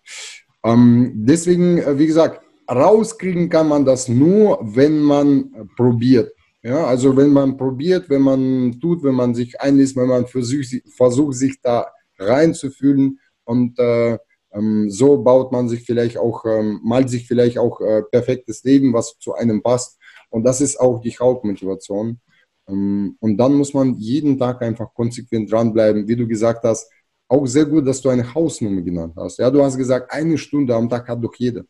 [0.64, 6.32] Ähm, deswegen, wie gesagt, rauskriegen kann man das nur, wenn man probiert.
[6.62, 10.82] Ja, also wenn man probiert, wenn man tut, wenn man sich einliest, wenn man versucht,
[10.96, 11.86] versucht sich da
[12.18, 14.18] reinzufühlen und äh,
[14.52, 18.92] ähm, so baut man sich vielleicht auch, ähm, malt sich vielleicht auch äh, perfektes Leben,
[18.92, 19.98] was zu einem passt.
[20.30, 22.20] Und das ist auch die Hauptmotivation.
[22.68, 26.90] Ähm, und dann muss man jeden Tag einfach konsequent dranbleiben, wie du gesagt hast.
[27.28, 29.38] Auch sehr gut, dass du eine Hausnummer genannt hast.
[29.38, 31.64] Ja, du hast gesagt, eine Stunde am Tag hat doch jeder.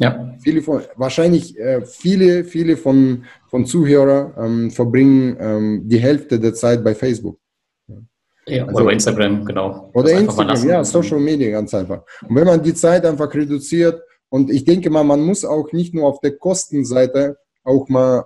[0.00, 0.36] Ja.
[0.38, 6.54] Viele von, wahrscheinlich äh, viele, viele von, von Zuhörern ähm, verbringen ähm, die Hälfte der
[6.54, 7.40] Zeit bei Facebook.
[8.48, 9.90] Ja, also, oder Instagram, genau.
[9.94, 12.02] Oder Instagram, ja, Social Media ganz einfach.
[12.26, 15.94] Und wenn man die Zeit einfach reduziert, und ich denke mal, man muss auch nicht
[15.94, 18.24] nur auf der Kostenseite auch mal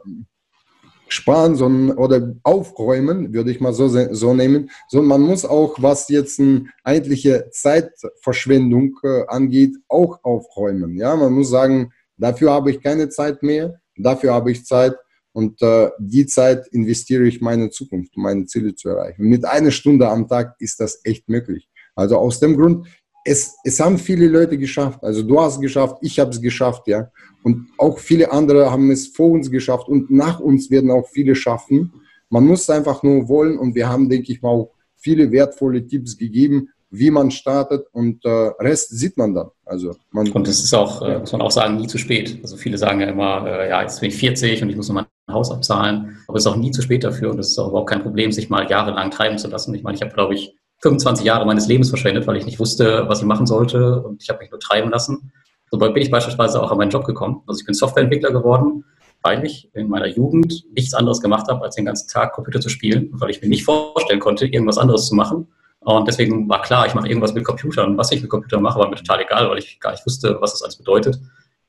[1.12, 6.08] sparen sondern, oder aufräumen, würde ich mal so, so nehmen, sondern man muss auch, was
[6.08, 10.96] jetzt eine eigentliche Zeitverschwendung äh, angeht, auch aufräumen.
[10.96, 14.94] Ja, man muss sagen, dafür habe ich keine Zeit mehr, dafür habe ich Zeit
[15.32, 19.24] und äh, die Zeit investiere ich meine Zukunft, um meine Ziele zu erreichen.
[19.24, 21.68] Mit einer Stunde am Tag ist das echt möglich.
[21.94, 22.86] Also aus dem Grund,
[23.24, 25.02] es, es haben viele Leute geschafft.
[25.02, 27.10] Also du hast es geschafft, ich habe es geschafft, ja.
[27.42, 31.34] Und auch viele andere haben es vor uns geschafft und nach uns werden auch viele
[31.34, 31.92] schaffen.
[32.28, 36.16] Man muss einfach nur wollen und wir haben, denke ich mal, auch viele wertvolle Tipps
[36.16, 39.48] gegeben, wie man startet und äh, Rest sieht man dann.
[39.64, 42.38] Also man, und es ist auch, äh, muss man auch sagen, nie zu spät.
[42.42, 44.96] Also viele sagen ja immer, äh, ja, jetzt bin ich 40 und ich muss noch
[44.96, 46.18] mein Haus abzahlen.
[46.26, 48.32] Aber es ist auch nie zu spät dafür und es ist auch überhaupt kein Problem,
[48.32, 49.74] sich mal jahrelang treiben zu lassen.
[49.74, 53.04] Ich meine, ich habe, glaube ich, 25 Jahre meines Lebens verschwendet, weil ich nicht wusste,
[53.08, 55.32] was ich machen sollte und ich habe mich nur treiben lassen.
[55.70, 57.42] So bin ich beispielsweise auch an meinen Job gekommen.
[57.46, 58.84] Also ich bin Softwareentwickler geworden,
[59.22, 62.68] weil ich in meiner Jugend nichts anderes gemacht habe, als den ganzen Tag Computer zu
[62.68, 65.46] spielen, weil ich mir nicht vorstellen konnte, irgendwas anderes zu machen.
[65.80, 67.96] Und deswegen war klar, ich mache irgendwas mit Computern.
[67.96, 70.52] Was ich mit Computern mache, war mir total egal, weil ich gar nicht wusste, was
[70.52, 71.20] das alles bedeutet.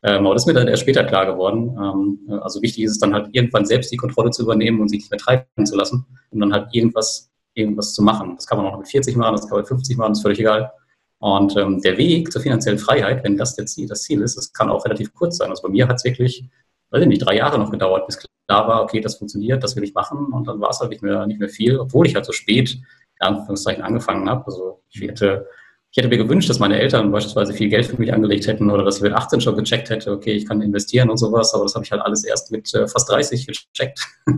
[0.04, 1.78] Ähm, aber das ist mir dann erst später klar geworden.
[1.78, 5.00] Ähm, also wichtig ist es dann halt irgendwann selbst die Kontrolle zu übernehmen und sich
[5.00, 8.36] nicht mehr treiben zu lassen, um dann halt irgendwas irgendwas zu machen.
[8.36, 10.24] Das kann man auch mit 40 machen, das kann man mit 50 machen, das ist
[10.24, 10.72] völlig egal.
[11.20, 14.70] Und ähm, der Weg zur finanziellen Freiheit, wenn das Ziel, das Ziel ist, das kann
[14.70, 15.50] auch relativ kurz sein.
[15.50, 16.44] Also bei mir hat es wirklich,
[16.90, 19.84] weiß ich nicht, drei Jahre noch gedauert, bis klar war, okay, das funktioniert, das will
[19.84, 20.34] ich machen.
[20.34, 22.78] Und dann war es halt nicht mehr, nicht mehr viel, obwohl ich halt so spät,
[23.22, 24.46] in Anführungszeichen, angefangen habe.
[24.48, 25.48] Also ich hätte,
[25.94, 28.84] ich hätte mir gewünscht, dass meine Eltern beispielsweise viel Geld für mich angelegt hätten oder
[28.84, 31.76] dass ich mit 18 schon gecheckt hätte, okay, ich kann investieren und sowas, aber das
[31.76, 34.00] habe ich halt alles erst mit äh, fast 30 gecheckt.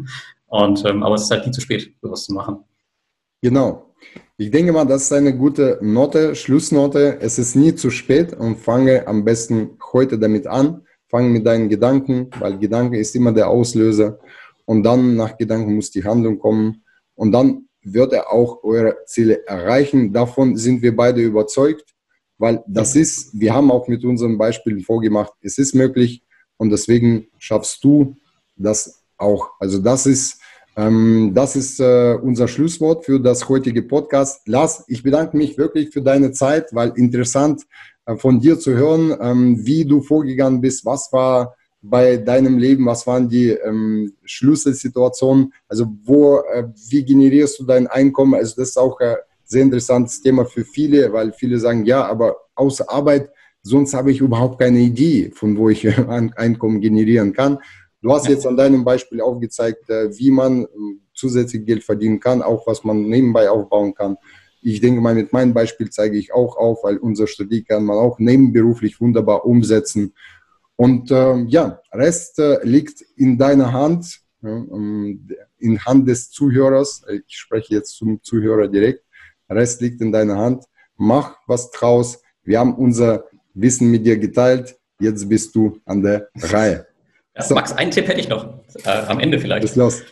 [0.47, 2.59] Und, ähm, aber es ist halt nie zu spät, sowas zu machen.
[3.41, 3.93] Genau.
[4.37, 7.19] Ich denke mal, das ist eine gute Note, Schlussnote.
[7.21, 10.81] Es ist nie zu spät und fange am besten heute damit an.
[11.07, 14.19] Fange mit deinen Gedanken, weil Gedanke ist immer der Auslöser.
[14.65, 16.83] Und dann nach Gedanken muss die Handlung kommen.
[17.15, 20.11] Und dann wird er auch eure Ziele erreichen.
[20.11, 21.93] Davon sind wir beide überzeugt,
[22.37, 26.23] weil das ist, wir haben auch mit unseren Beispielen vorgemacht, es ist möglich
[26.57, 28.17] und deswegen schaffst du
[28.55, 29.51] das auch.
[29.59, 30.39] Also das ist
[30.77, 34.47] ähm, das ist äh, unser Schlusswort für das heutige Podcast.
[34.47, 37.63] Lars, ich bedanke mich wirklich für deine Zeit, weil interessant
[38.05, 41.55] äh, von dir zu hören, ähm, wie du vorgegangen bist, was war
[41.89, 47.87] bei deinem Leben, was waren die ähm, Schlüsselsituationen, also wo, äh, wie generierst du dein
[47.87, 48.33] Einkommen?
[48.33, 52.35] Also das ist auch ein sehr interessantes Thema für viele, weil viele sagen, ja, aber
[52.55, 53.29] außer Arbeit,
[53.61, 57.59] sonst habe ich überhaupt keine Idee, von wo ich Einkommen generieren kann.
[58.01, 62.41] Du hast jetzt an deinem Beispiel aufgezeigt, äh, wie man ähm, zusätzlich Geld verdienen kann,
[62.41, 64.17] auch was man nebenbei aufbauen kann.
[64.61, 67.97] Ich denke mal, mit meinem Beispiel zeige ich auch auf, weil unsere Strategie kann man
[67.97, 70.13] auch nebenberuflich wunderbar umsetzen.
[70.77, 74.65] Und äh, ja, Rest äh, liegt in deiner Hand, ja,
[75.59, 77.03] in Hand des Zuhörers.
[77.27, 79.03] Ich spreche jetzt zum Zuhörer direkt.
[79.49, 80.65] Rest liegt in deiner Hand.
[80.97, 82.21] Mach was draus.
[82.43, 84.77] Wir haben unser Wissen mit dir geteilt.
[84.99, 86.87] Jetzt bist du an der Reihe.
[87.35, 87.55] Ja, so.
[87.55, 89.63] Max, einen Tipp hätte ich noch, äh, am Ende vielleicht.
[89.63, 90.03] Ist los.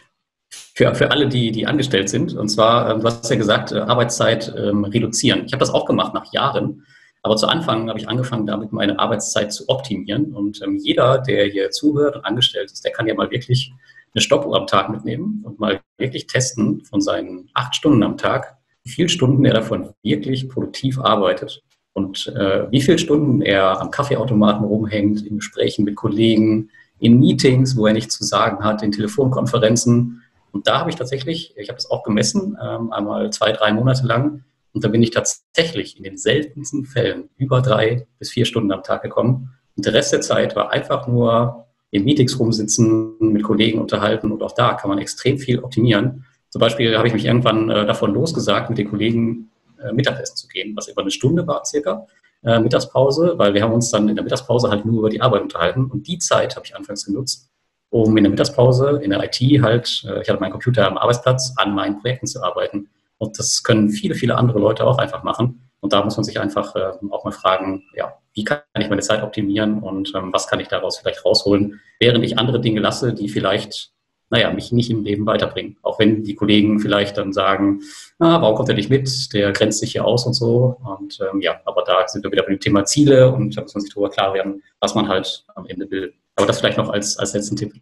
[0.76, 2.34] Für, für alle, die, die angestellt sind.
[2.34, 5.44] Und zwar, ähm, du hast ja gesagt, äh, Arbeitszeit ähm, reduzieren.
[5.46, 6.86] Ich habe das auch gemacht nach Jahren.
[7.24, 10.34] Aber zu Anfang habe ich angefangen, damit meine Arbeitszeit zu optimieren.
[10.34, 13.74] Und ähm, jeder, der hier zuhört und angestellt ist, der kann ja mal wirklich
[14.14, 18.58] eine Stoppuhr am Tag mitnehmen und mal wirklich testen von seinen acht Stunden am Tag,
[18.84, 21.64] wie viele Stunden er davon wirklich produktiv arbeitet
[21.94, 26.70] und äh, wie viele Stunden er am Kaffeeautomaten rumhängt, in Gesprächen mit Kollegen,
[27.00, 30.22] in Meetings, wo er nichts zu sagen hat, in Telefonkonferenzen.
[30.52, 34.06] Und da habe ich tatsächlich, ich habe das auch gemessen, ähm, einmal zwei, drei Monate
[34.06, 34.44] lang.
[34.74, 38.84] Und da bin ich tatsächlich in den seltensten Fällen über drei bis vier Stunden am
[38.84, 39.54] Tag gekommen.
[39.76, 44.32] Und der Rest der Zeit war einfach nur in Meetings rumsitzen, mit Kollegen unterhalten.
[44.32, 46.26] Und auch da kann man extrem viel optimieren.
[46.50, 49.50] Zum Beispiel habe ich mich irgendwann äh, davon losgesagt, mit den Kollegen
[49.80, 52.08] äh, Mittagessen zu gehen, was über eine Stunde war circa
[52.44, 55.42] äh, Mittagspause, weil wir haben uns dann in der Mittagspause halt nur über die Arbeit
[55.42, 57.50] unterhalten und die Zeit habe ich anfangs genutzt,
[57.90, 61.74] um in der Mittagspause in der IT halt, ich hatte meinen Computer am Arbeitsplatz, an
[61.74, 62.90] meinen Projekten zu arbeiten.
[63.18, 65.70] Und das können viele, viele andere Leute auch einfach machen.
[65.80, 69.02] Und da muss man sich einfach äh, auch mal fragen, ja, wie kann ich meine
[69.02, 73.14] Zeit optimieren und ähm, was kann ich daraus vielleicht rausholen, während ich andere Dinge lasse,
[73.14, 73.94] die vielleicht
[74.34, 75.78] naja, mich nicht im Leben weiterbringen.
[75.84, 77.82] Auch wenn die Kollegen vielleicht dann sagen,
[78.18, 79.32] ah, warum kommt er nicht mit?
[79.32, 80.78] Der grenzt sich hier aus und so.
[80.84, 83.76] Und ähm, ja, aber da sind wir wieder bei dem Thema Ziele und da muss
[83.76, 86.16] man sich darüber klar werden, was man halt am Ende will.
[86.36, 87.74] Aber das vielleicht noch als, als letzten Tipp.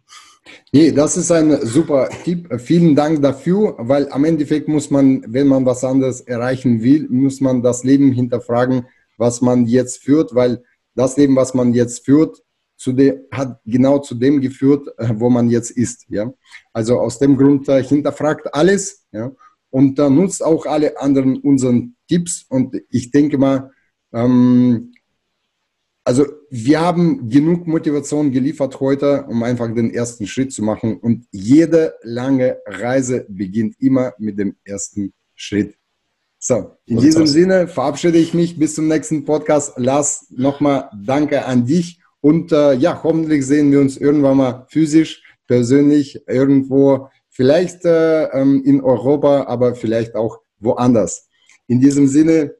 [0.72, 2.48] Nee, das ist ein super Tipp.
[2.60, 7.40] Vielen Dank dafür, weil am Endeffekt muss man, wenn man was anderes erreichen will, muss
[7.40, 8.86] man das Leben hinterfragen,
[9.16, 10.62] was man jetzt führt, weil
[10.94, 12.42] das Leben, was man jetzt führt,
[12.86, 16.06] dem, hat genau zu dem geführt, äh, wo man jetzt ist.
[16.08, 16.32] Ja?
[16.72, 19.30] Also aus dem Grund äh, hinterfragt alles ja?
[19.70, 22.44] und äh, nutzt auch alle anderen unseren Tipps.
[22.48, 23.70] Und ich denke mal,
[24.12, 24.92] ähm,
[26.04, 30.98] also wir haben genug Motivation geliefert heute, um einfach den ersten Schritt zu machen.
[30.98, 35.76] Und jede lange Reise beginnt immer mit dem ersten Schritt.
[36.38, 39.78] So, in diesem Sinne verabschiede ich mich bis zum nächsten Podcast.
[39.78, 45.22] Lars, nochmal danke an dich und äh, ja, hoffentlich sehen wir uns irgendwann mal physisch,
[45.46, 51.30] persönlich irgendwo, vielleicht äh, ähm, in Europa, aber vielleicht auch woanders.
[51.66, 52.56] In diesem Sinne,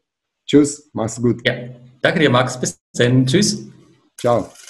[0.47, 1.47] tschüss, mach's gut.
[1.47, 1.55] Ja,
[2.01, 2.59] danke dir, Max.
[2.59, 3.27] Bis dann.
[3.27, 3.72] Tschüss.
[4.23, 4.62] Tchau.